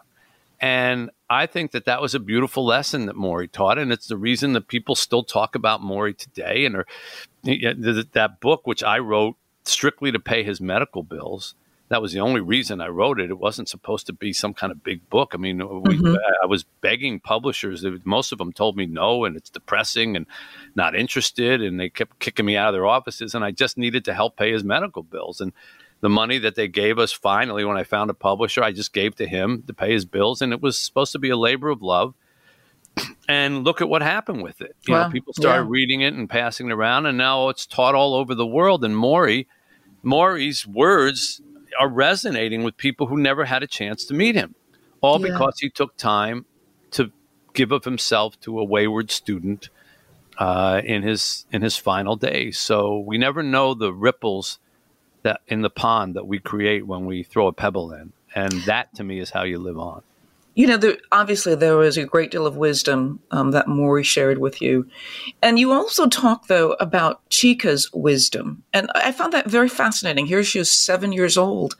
And 0.61 1.11
I 1.31 1.47
think 1.47 1.73
that 1.73 1.87
that 1.87 2.03
was 2.03 2.15
a 2.15 2.21
beautiful 2.21 2.65
lesson 2.65 3.07
that 3.07 3.17
Morrie 3.17 3.51
taught, 3.51 3.79
and 3.79 3.91
it's 3.93 4.09
the 4.09 4.17
reason 4.17 4.53
that 4.53 4.69
people 4.69 4.95
still 4.95 5.25
talk 5.25 5.55
about 5.55 5.81
Morrie 5.81 6.17
today. 6.17 6.67
And 6.67 6.77
are, 6.77 6.87
that 7.45 8.37
book, 8.41 8.67
which 8.67 8.83
I 8.83 8.99
wrote 8.99 9.37
strictly 9.65 10.13
to 10.13 10.21
pay 10.21 10.43
his 10.43 10.61
medical 10.61 11.03
bills, 11.03 11.55
that 11.89 12.03
was 12.03 12.13
the 12.13 12.21
only 12.21 12.41
reason 12.41 12.81
I 12.81 12.89
wrote 12.89 13.21
it. 13.21 13.31
It 13.31 13.39
wasn't 13.39 13.69
supposed 13.69 14.07
to 14.07 14.13
be 14.13 14.33
some 14.33 14.53
kind 14.55 14.73
of 14.73 14.83
big 14.83 15.09
book. 15.09 15.33
I 15.35 15.37
mean, 15.37 15.59
we, 15.59 15.97
mm-hmm. 15.97 16.17
I 16.43 16.47
was 16.47 16.65
begging 16.81 17.21
publishers. 17.21 17.85
Most 18.05 18.33
of 18.33 18.39
them 18.39 18.53
told 18.53 18.77
me 18.77 18.87
no, 18.87 19.25
and 19.25 19.37
it's 19.37 19.51
depressing 19.51 20.17
and 20.17 20.27
not 20.75 20.97
interested, 20.97 21.63
and 21.63 21.79
they 21.79 21.89
kept 21.89 22.19
kicking 22.19 22.45
me 22.47 22.57
out 22.57 22.69
of 22.69 22.75
their 22.75 22.87
offices. 22.87 23.35
And 23.35 23.45
I 23.45 23.53
just 23.53 23.79
needed 23.79 24.05
to 24.07 24.15
help 24.15 24.37
pay 24.37 24.53
his 24.53 24.65
medical 24.65 25.05
bills. 25.05 25.41
And 25.41 25.53
the 26.01 26.09
money 26.09 26.39
that 26.39 26.57
they 26.57 26.69
gave 26.69 26.99
us 26.99 27.13
finally, 27.13 27.65
when 27.65 27.77
I 27.77 27.85
found 27.85 28.11
a 28.11 28.15
publisher, 28.15 28.63
I 28.65 28.73
just 28.73 28.93
gave 28.93 29.15
to 29.17 29.27
him 29.27 29.63
to 29.69 29.73
pay 29.73 29.93
his 29.93 30.05
bills, 30.05 30.43
and 30.43 30.53
it 30.53 30.61
was 30.61 30.79
supposed 30.79 31.13
to 31.13 31.19
be 31.21 31.31
a 31.31 31.37
labor 31.37 31.69
of 31.69 31.83
love. 31.83 32.15
And 33.29 33.63
look 33.65 33.81
at 33.81 33.89
what 33.89 34.03
happened 34.03 34.43
with 34.43 34.61
it. 34.61 34.75
You 34.87 34.95
Wow. 34.95 35.05
know, 35.05 35.11
people 35.13 35.35
started 35.35 35.65
Yeah. 35.65 35.69
reading 35.69 36.01
it 36.01 36.15
and 36.15 36.29
passing 36.29 36.69
it 36.69 36.73
around, 36.73 37.07
and 37.07 37.19
now 37.19 37.49
it's 37.49 37.67
taught 37.67 37.95
all 37.95 38.15
over 38.15 38.35
the 38.35 38.47
world. 38.47 38.85
And 38.85 38.95
Morrie, 38.95 39.47
Morrie's 40.03 40.67
words 40.67 41.43
are 41.79 41.89
resonating 41.89 42.63
with 42.65 42.77
people 42.77 43.07
who 43.07 43.17
never 43.17 43.45
had 43.45 43.63
a 43.63 43.67
chance 43.67 44.05
to 44.07 44.15
meet 44.15 44.35
him, 44.35 44.55
all 45.01 45.21
Yeah. 45.21 45.33
because 45.33 45.59
he 45.61 45.71
took 45.71 45.97
time 45.97 46.47
to 46.93 47.11
give 47.55 47.73
of 47.73 47.85
himself 47.85 48.39
to 48.41 48.59
a 48.59 48.65
wayward 48.65 49.11
student 49.11 49.69
uh, 50.39 50.83
in 50.85 51.03
his 51.03 51.47
in 51.51 51.63
his 51.63 51.77
final 51.77 52.17
days. 52.17 52.59
So 52.59 52.99
we 52.99 53.17
never 53.19 53.43
know 53.43 53.75
the 53.75 53.93
ripples 53.93 54.59
that 55.23 55.41
in 55.49 55.63
the 55.63 55.71
pond 55.71 56.15
that 56.15 56.27
we 56.27 56.39
create 56.39 56.87
when 56.87 57.07
we 57.07 57.23
throw 57.23 57.47
a 57.47 57.53
pebble 57.53 57.93
in, 57.93 58.13
and 58.35 58.53
that 58.67 58.95
to 58.97 59.05
me 59.05 59.19
is 59.19 59.31
how 59.31 59.43
you 59.45 59.59
live 59.59 59.79
on. 59.79 60.03
You 60.57 60.67
know, 60.67 60.79
there, 60.79 60.97
obviously 61.13 61.55
there 61.55 61.77
was 61.77 61.99
a 61.99 62.05
great 62.07 62.31
deal 62.31 62.47
of 62.47 62.57
wisdom 62.57 63.21
um, 63.31 63.51
that 63.51 63.67
Morrie 63.67 64.05
shared 64.05 64.39
with 64.39 64.63
you. 64.63 64.89
And 65.43 65.59
you 65.59 65.71
also 65.71 66.09
talk, 66.09 66.47
though, 66.47 66.73
about 66.81 67.21
Chika's 67.29 67.93
wisdom. 67.93 68.65
And 68.73 68.91
I 68.95 69.13
found 69.13 69.35
that 69.35 69.51
very 69.51 69.69
fascinating. 69.69 70.25
Here 70.27 70.43
she 70.43 70.59
is, 70.59 70.73
seven 70.73 71.13
years 71.13 71.37
old. 71.37 71.77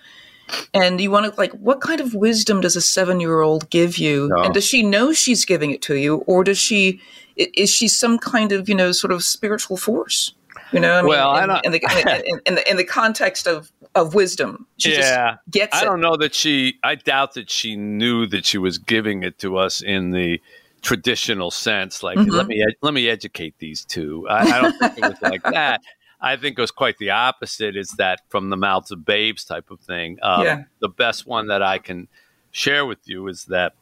And 0.75 1.01
you 1.01 1.11
want 1.11 1.25
to, 1.33 1.41
like, 1.41 1.53
what 1.53 1.81
kind 1.81 2.01
of 2.03 2.15
wisdom 2.15 2.61
does 2.61 2.77
a 2.77 2.83
seven 2.83 3.19
year 3.19 3.41
old 3.41 3.71
give 3.71 3.97
you? 3.97 4.29
No. 4.29 4.43
And 4.45 4.55
does 4.55 4.67
she 4.67 4.83
know 4.83 5.13
she's 5.13 5.47
giving 5.47 5.71
it 5.71 5.81
to 5.83 5.95
you? 5.97 6.19
Or 6.27 6.45
does 6.45 6.59
she, 6.59 7.01
is 7.35 7.71
she 7.71 7.89
some 7.89 8.19
kind 8.19 8.53
of, 8.53 8.69
you 8.69 8.75
know, 8.75 8.93
sort 8.93 9.11
of 9.11 9.25
spiritual 9.25 9.79
force? 9.79 10.35
You 10.73 10.81
know, 10.81 10.99
I 10.99 11.01
mean, 11.01 11.09
Well, 11.09 11.31
I 11.31 11.47
don't- 11.47 11.65
in, 11.65 11.73
the, 11.73 11.81
in, 12.27 12.41
in, 12.45 12.55
the, 12.57 12.71
in 12.71 12.77
the 12.77 12.85
context 12.85 13.47
of, 13.47 13.73
of 13.97 14.15
wisdom, 14.15 14.67
she 14.79 14.93
Yeah. 14.93 14.99
just 14.99 15.51
gets 15.51 15.77
I 15.77 15.83
it. 15.83 15.85
don't 15.85 16.01
know 16.01 16.17
that 16.19 16.35
she. 16.35 16.79
I 16.85 16.95
doubt 16.95 17.35
that 17.35 17.51
she 17.51 17.77
knew 17.77 18.27
that 18.27 18.45
she 18.47 18.59
was 18.59 18.79
giving 18.79 19.23
it 19.23 19.39
to 19.41 19.57
us 19.57 19.83
in 19.83 20.11
the 20.11 20.41
traditional 20.83 21.51
sense. 21.51 22.03
Like, 22.03 22.19
Mm-hmm. 22.19 22.31
let 22.31 22.47
me 22.47 22.65
let 22.83 22.95
me 22.95 23.09
educate 23.09 23.55
these 23.59 23.85
two. 23.85 24.27
I, 24.29 24.39
I 24.51 24.61
don't 24.63 24.79
think 24.79 24.99
it 24.99 25.03
was 25.03 25.23
like 25.23 25.43
that. 25.51 25.81
I 26.21 26.37
think 26.37 26.59
it 26.59 26.61
was 26.63 26.71
quite 26.71 26.97
the 26.99 27.11
opposite. 27.11 27.77
It's 27.77 27.95
that 27.97 28.21
from 28.29 28.51
the 28.51 28.57
mouths 28.57 28.91
of 28.91 29.05
babes 29.05 29.45
type 29.45 29.71
of 29.71 29.81
thing. 29.81 30.19
Um, 30.23 30.45
Yeah. 30.45 30.63
The 30.81 30.89
best 30.89 31.27
one 31.27 31.49
that 31.49 31.63
I 31.63 31.79
can 31.79 32.09
share 32.53 32.87
with 32.87 33.01
you 33.05 33.27
is 33.29 33.45
that 33.47 33.75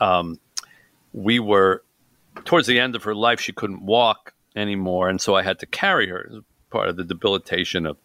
um, 0.00 0.38
we 1.12 1.38
were 1.38 1.82
towards 2.44 2.66
the 2.66 2.78
end 2.78 2.96
of 2.96 3.02
her 3.04 3.14
life. 3.14 3.40
She 3.40 3.52
couldn't 3.52 3.84
walk 3.84 4.32
anymore, 4.56 5.08
and 5.10 5.20
so 5.20 5.34
I 5.34 5.42
had 5.42 5.58
to 5.60 5.66
carry 5.66 6.08
her 6.08 6.28
as 6.30 6.38
part 6.70 6.88
of 6.88 6.96
the 6.96 7.04
debilitation 7.04 7.84
of 7.84 7.98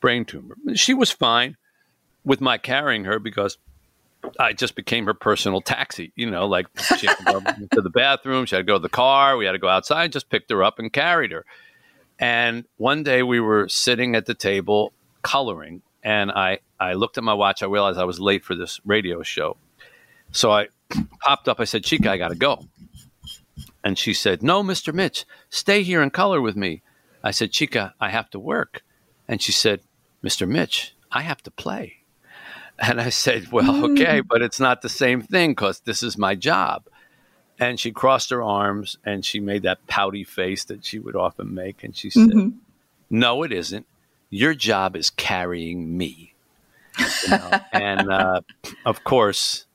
brain 0.00 0.24
tumor. 0.24 0.56
She 0.74 0.94
was 0.94 1.10
fine 1.10 1.56
with 2.24 2.40
my 2.40 2.58
carrying 2.58 3.04
her 3.04 3.18
because 3.18 3.58
I 4.38 4.52
just 4.52 4.74
became 4.74 5.06
her 5.06 5.14
personal 5.14 5.60
taxi. 5.60 6.12
You 6.16 6.30
know, 6.30 6.46
like 6.46 6.66
she 6.98 7.06
had 7.06 7.18
to 7.18 7.24
go 7.24 7.40
to 7.74 7.80
the 7.80 7.90
bathroom, 7.90 8.46
she 8.46 8.56
had 8.56 8.66
to 8.66 8.70
go 8.70 8.74
to 8.74 8.82
the 8.82 8.88
car, 8.88 9.36
we 9.36 9.46
had 9.46 9.52
to 9.52 9.58
go 9.58 9.68
outside, 9.68 10.12
just 10.12 10.28
picked 10.28 10.50
her 10.50 10.62
up 10.62 10.78
and 10.78 10.92
carried 10.92 11.32
her. 11.32 11.44
And 12.18 12.64
one 12.76 13.02
day 13.02 13.22
we 13.22 13.40
were 13.40 13.68
sitting 13.68 14.14
at 14.14 14.26
the 14.26 14.34
table 14.34 14.92
coloring, 15.22 15.80
and 16.02 16.30
I, 16.30 16.58
I 16.78 16.92
looked 16.92 17.16
at 17.16 17.24
my 17.24 17.32
watch. 17.32 17.62
I 17.62 17.66
realized 17.66 17.98
I 17.98 18.04
was 18.04 18.20
late 18.20 18.44
for 18.44 18.54
this 18.54 18.78
radio 18.84 19.22
show. 19.22 19.56
So 20.30 20.52
I 20.52 20.68
popped 21.20 21.48
up. 21.48 21.60
I 21.60 21.64
said, 21.64 21.82
Chika, 21.82 22.08
I 22.08 22.18
got 22.18 22.28
to 22.28 22.34
go. 22.34 22.66
And 23.82 23.98
she 23.98 24.12
said, 24.12 24.42
No, 24.42 24.62
Mr. 24.62 24.92
Mitch, 24.92 25.24
stay 25.48 25.82
here 25.82 26.02
and 26.02 26.12
color 26.12 26.40
with 26.40 26.56
me. 26.56 26.82
I 27.24 27.30
said, 27.30 27.52
Chika, 27.52 27.94
I 28.00 28.10
have 28.10 28.28
to 28.30 28.38
work. 28.38 28.82
And 29.26 29.40
she 29.40 29.52
said, 29.52 29.80
Mr. 30.22 30.48
Mitch, 30.48 30.94
I 31.10 31.22
have 31.22 31.42
to 31.44 31.50
play. 31.50 31.96
And 32.78 33.00
I 33.00 33.10
said, 33.10 33.52
Well, 33.52 33.84
okay, 33.92 34.20
but 34.20 34.42
it's 34.42 34.60
not 34.60 34.82
the 34.82 34.88
same 34.88 35.20
thing 35.22 35.50
because 35.50 35.80
this 35.80 36.02
is 36.02 36.16
my 36.16 36.34
job. 36.34 36.84
And 37.58 37.78
she 37.78 37.92
crossed 37.92 38.30
her 38.30 38.42
arms 38.42 38.96
and 39.04 39.24
she 39.24 39.38
made 39.38 39.64
that 39.64 39.86
pouty 39.86 40.24
face 40.24 40.64
that 40.64 40.84
she 40.84 40.98
would 40.98 41.14
often 41.14 41.54
make. 41.54 41.84
And 41.84 41.94
she 41.94 42.08
said, 42.08 42.30
No, 43.10 43.42
it 43.42 43.52
isn't. 43.52 43.86
Your 44.30 44.54
job 44.54 44.96
is 44.96 45.10
carrying 45.10 45.96
me. 45.98 46.34
You 46.98 47.30
know? 47.30 47.60
and 47.72 48.10
uh, 48.10 48.40
of 48.86 49.04
course, 49.04 49.66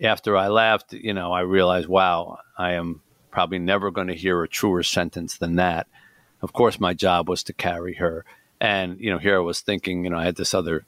after 0.00 0.36
I 0.36 0.48
left, 0.48 0.92
you 0.94 1.12
know, 1.12 1.32
I 1.32 1.40
realized, 1.40 1.88
wow, 1.88 2.38
I 2.56 2.72
am 2.72 3.02
probably 3.30 3.58
never 3.58 3.90
going 3.90 4.08
to 4.08 4.14
hear 4.14 4.42
a 4.42 4.48
truer 4.48 4.82
sentence 4.82 5.36
than 5.36 5.56
that. 5.56 5.86
Of 6.40 6.52
course, 6.52 6.80
my 6.80 6.94
job 6.94 7.28
was 7.28 7.42
to 7.44 7.52
carry 7.52 7.94
her. 7.94 8.24
And, 8.64 8.98
you 8.98 9.10
know, 9.10 9.18
here 9.18 9.36
I 9.36 9.40
was 9.40 9.60
thinking, 9.60 10.04
you 10.04 10.10
know, 10.10 10.16
I 10.16 10.24
had 10.24 10.36
this 10.36 10.54
other 10.54 10.86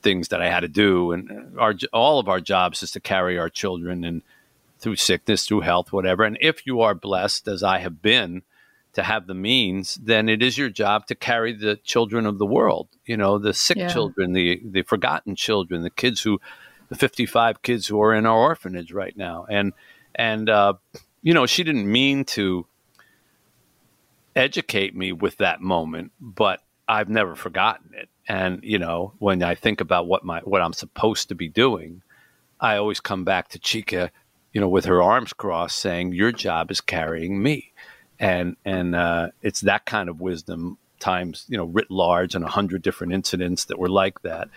things 0.00 0.28
that 0.28 0.40
I 0.40 0.48
had 0.48 0.60
to 0.60 0.68
do. 0.68 1.10
And 1.10 1.58
our, 1.58 1.74
all 1.92 2.20
of 2.20 2.28
our 2.28 2.40
jobs 2.40 2.84
is 2.84 2.92
to 2.92 3.00
carry 3.00 3.36
our 3.36 3.50
children 3.50 4.04
and 4.04 4.22
through 4.78 4.96
sickness, 4.96 5.44
through 5.44 5.62
health, 5.62 5.92
whatever. 5.92 6.22
And 6.22 6.38
if 6.40 6.66
you 6.66 6.82
are 6.82 6.94
blessed, 6.94 7.48
as 7.48 7.64
I 7.64 7.78
have 7.78 8.00
been, 8.00 8.42
to 8.92 9.02
have 9.02 9.26
the 9.26 9.34
means, 9.34 9.96
then 9.96 10.28
it 10.28 10.40
is 10.40 10.56
your 10.56 10.70
job 10.70 11.06
to 11.08 11.16
carry 11.16 11.52
the 11.52 11.74
children 11.82 12.26
of 12.26 12.38
the 12.38 12.46
world. 12.46 12.86
You 13.06 13.16
know, 13.16 13.38
the 13.38 13.52
sick 13.52 13.76
yeah. 13.76 13.92
children, 13.92 14.32
the 14.32 14.60
the 14.64 14.82
forgotten 14.82 15.34
children, 15.34 15.82
the 15.82 15.90
kids 15.90 16.22
who, 16.22 16.40
the 16.90 16.94
fifty 16.94 17.26
five 17.26 17.62
kids 17.62 17.88
who 17.88 18.00
are 18.00 18.14
in 18.14 18.24
our 18.24 18.38
orphanage 18.38 18.92
right 18.92 19.16
now, 19.16 19.46
and 19.50 19.72
and 20.14 20.48
uh, 20.48 20.74
you 21.22 21.34
know, 21.34 21.46
she 21.46 21.64
didn't 21.64 21.90
mean 21.90 22.24
to 22.24 22.66
educate 24.36 24.94
me 24.94 25.10
with 25.10 25.38
that 25.38 25.60
moment, 25.60 26.12
but 26.20 26.60
I've 26.86 27.08
never 27.08 27.34
forgotten 27.34 27.90
it. 27.94 28.08
And 28.28 28.60
you 28.62 28.78
know, 28.78 29.12
when 29.18 29.42
I 29.42 29.54
think 29.54 29.80
about 29.80 30.06
what 30.06 30.24
my 30.24 30.40
what 30.40 30.62
I'm 30.62 30.72
supposed 30.72 31.28
to 31.28 31.34
be 31.34 31.48
doing, 31.48 32.02
I 32.60 32.76
always 32.76 33.00
come 33.00 33.24
back 33.24 33.48
to 33.48 33.58
Chika, 33.58 34.10
you 34.52 34.60
know, 34.60 34.68
with 34.68 34.86
her 34.86 35.02
arms 35.02 35.32
crossed, 35.32 35.78
saying, 35.78 36.12
"Your 36.12 36.32
job 36.32 36.70
is 36.70 36.80
carrying 36.80 37.42
me." 37.42 37.72
and 38.18 38.56
and 38.64 38.94
uh, 38.94 39.28
it's 39.42 39.60
that 39.62 39.84
kind 39.86 40.08
of 40.08 40.20
wisdom 40.20 40.78
times 41.00 41.44
you 41.48 41.56
know 41.56 41.64
writ 41.64 41.90
large 41.90 42.34
and 42.34 42.44
a 42.44 42.48
hundred 42.48 42.80
different 42.80 43.12
incidents 43.12 43.66
that 43.66 43.78
were 43.78 43.88
like 43.88 44.22
that 44.22 44.48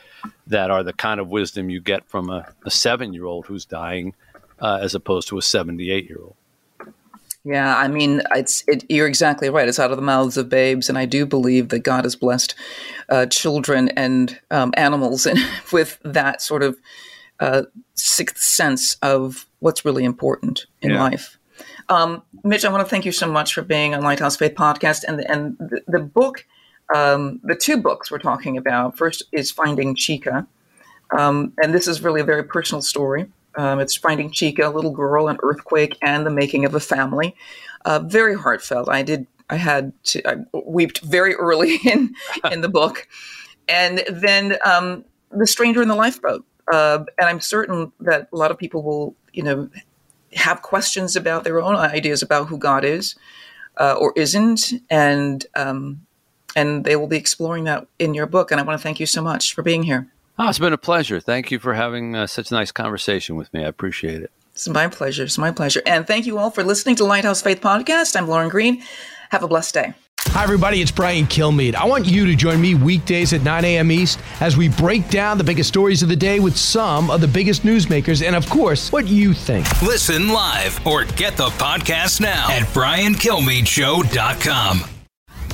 that 0.46 0.72
are 0.72 0.84
the 0.84 0.94
kind 0.94 1.20
of 1.20 1.28
wisdom 1.28 1.70
you 1.70 1.82
get 1.82 2.08
from 2.08 2.30
a, 2.30 2.48
a 2.66 2.72
seven 2.72 3.14
year 3.14 3.26
old 3.26 3.46
who's 3.48 3.66
dying 3.66 4.14
uh, 4.62 4.80
as 4.82 4.96
opposed 4.96 5.28
to 5.28 5.38
a 5.38 5.42
78 5.42 6.08
year 6.08 6.20
old 6.22 6.36
yeah 7.48 7.78
i 7.78 7.88
mean 7.88 8.22
it's 8.36 8.64
it, 8.68 8.84
you're 8.90 9.08
exactly 9.08 9.50
right 9.50 9.68
it's 9.68 9.80
out 9.80 9.92
of 9.92 9.98
the 9.98 10.04
mouths 10.04 10.38
of 10.38 10.50
babes 10.50 10.90
and 10.90 10.98
i 10.98 11.06
do 11.06 11.26
believe 11.26 11.70
that 11.70 11.80
god 11.80 12.04
has 12.04 12.16
blessed 12.16 12.54
uh, 13.10 13.26
children 13.28 13.90
and 13.90 14.40
um, 14.52 14.74
animals 14.76 15.28
with 15.72 15.98
that 16.04 16.42
sort 16.42 16.62
of 16.62 16.78
uh, 17.40 17.64
sixth 17.94 18.40
sense 18.40 18.96
of 19.02 19.46
what's 19.60 19.86
really 19.86 20.04
important 20.04 20.66
in 20.82 20.92
yeah. 20.92 21.02
life 21.02 21.38
um, 21.90 22.22
Mitch, 22.44 22.66
I 22.66 22.70
want 22.70 22.86
to 22.86 22.90
thank 22.90 23.06
you 23.06 23.12
so 23.12 23.28
much 23.32 23.54
for 23.54 23.62
being 23.62 23.96
on 23.96 24.02
Lighthouse 24.04 24.36
Faith 24.36 24.56
podcast 24.56 25.04
and 25.08 25.22
and 25.30 25.58
the, 25.58 25.82
the 25.88 26.00
book, 26.00 26.46
um, 26.94 27.40
the 27.44 27.56
two 27.56 27.78
books 27.78 28.12
we're 28.12 28.20
talking 28.20 28.58
about. 28.58 28.98
First 28.98 29.24
is 29.32 29.52
Finding 29.52 29.96
Chika, 29.96 30.46
um, 31.18 31.54
and 31.62 31.74
this 31.74 31.88
is 31.88 32.02
really 32.02 32.22
a 32.22 32.26
very 32.26 32.44
personal 32.44 32.82
story. 32.82 33.32
Um, 33.58 33.80
it's 33.80 33.96
Finding 33.96 34.32
Chika, 34.32 34.66
a 34.66 34.70
little 34.70 34.92
girl, 34.92 35.28
an 35.28 35.38
earthquake, 35.42 35.98
and 36.02 36.26
the 36.26 36.30
making 36.30 36.64
of 36.64 36.76
a 36.76 36.80
family. 36.80 37.36
Uh, 37.86 38.00
very 38.00 38.36
heartfelt. 38.36 38.88
I 38.88 39.02
did. 39.02 39.28
I 39.50 39.56
had 39.56 39.92
to. 40.06 40.30
I 40.30 40.36
wept 40.54 41.00
very 41.02 41.34
early 41.34 41.78
in 41.86 42.14
in 42.52 42.62
the 42.62 42.70
book, 42.70 43.08
and 43.68 44.04
then 44.10 44.58
um, 44.64 45.04
the 45.32 45.48
stranger 45.48 45.82
in 45.82 45.88
the 45.88 45.96
lifeboat. 45.96 46.46
Uh, 46.72 47.04
and 47.20 47.30
I'm 47.30 47.40
certain 47.40 47.92
that 48.02 48.28
a 48.32 48.36
lot 48.36 48.52
of 48.52 48.58
people 48.58 48.84
will, 48.84 49.16
you 49.32 49.42
know, 49.42 49.70
have 50.36 50.62
questions 50.62 51.16
about 51.16 51.46
their 51.46 51.62
own 51.62 51.76
ideas 51.76 52.22
about 52.22 52.50
who 52.50 52.58
God 52.58 52.84
is 52.84 53.16
uh, 53.78 53.96
or 53.98 54.14
isn't, 54.16 54.74
and 54.90 55.46
um, 55.56 56.06
and 56.56 56.84
they 56.84 56.96
will 56.96 57.08
be 57.08 57.18
exploring 57.18 57.64
that 57.64 57.88
in 58.00 58.14
your 58.14 58.26
book. 58.26 58.52
And 58.52 58.60
I 58.60 58.64
want 58.64 58.80
to 58.80 58.84
thank 58.84 59.00
you 59.00 59.06
so 59.06 59.22
much 59.22 59.54
for 59.54 59.64
being 59.64 59.84
here. 59.84 60.12
Oh, 60.40 60.50
it's 60.50 60.60
been 60.60 60.74
a 60.74 60.78
pleasure. 60.78 61.20
Thank 61.20 61.52
you 61.52 61.60
for 61.60 61.74
having 61.74 62.16
uh, 62.16 62.28
such 62.28 62.52
a 62.52 62.54
nice 62.54 62.72
conversation 62.72 63.36
with 63.36 63.52
me. 63.54 63.64
I 63.64 63.68
appreciate 63.68 64.22
it. 64.22 64.32
It's 64.52 64.68
my 64.68 64.88
pleasure. 64.88 65.24
It's 65.24 65.38
my 65.38 65.52
pleasure. 65.52 65.82
And 65.86 66.06
thank 66.08 66.26
you 66.26 66.38
all 66.38 66.52
for 66.52 66.64
listening 66.64 66.96
to 66.98 67.06
Lighthouse 67.06 67.42
Faith 67.42 67.62
Podcast. 67.62 68.16
I'm 68.16 68.28
Lauren 68.28 68.50
Green. 68.50 68.84
Have 69.30 69.44
a 69.44 69.48
blessed 69.48 69.74
day. 69.74 69.94
Hi, 70.20 70.44
everybody. 70.44 70.82
It's 70.82 70.92
Brian 70.92 71.26
Kilmeade. 71.26 71.76
I 71.76 71.86
want 71.86 72.06
you 72.06 72.26
to 72.26 72.36
join 72.36 72.60
me 72.60 72.76
weekdays 72.76 73.32
at 73.34 73.44
9 73.44 73.66
a.m. 73.66 73.92
East 73.92 74.20
as 74.42 74.58
we 74.58 74.70
break 74.70 75.10
down 75.10 75.38
the 75.38 75.44
biggest 75.44 75.70
stories 75.70 76.04
of 76.04 76.10
the 76.10 76.16
day 76.16 76.40
with 76.40 76.58
some 76.58 77.10
of 77.10 77.22
the 77.22 77.28
biggest 77.28 77.64
newsmakers 77.64 78.26
and, 78.26 78.36
of 78.36 78.50
course, 78.50 78.92
what 78.92 79.08
you 79.08 79.34
think. 79.34 79.82
Listen 79.82 80.30
live 80.30 80.86
or 80.86 81.06
get 81.06 81.38
the 81.38 81.48
podcast 81.50 82.22
now 82.22 82.48
at 82.50 82.64
briankilmeadshow.com. 82.74 84.97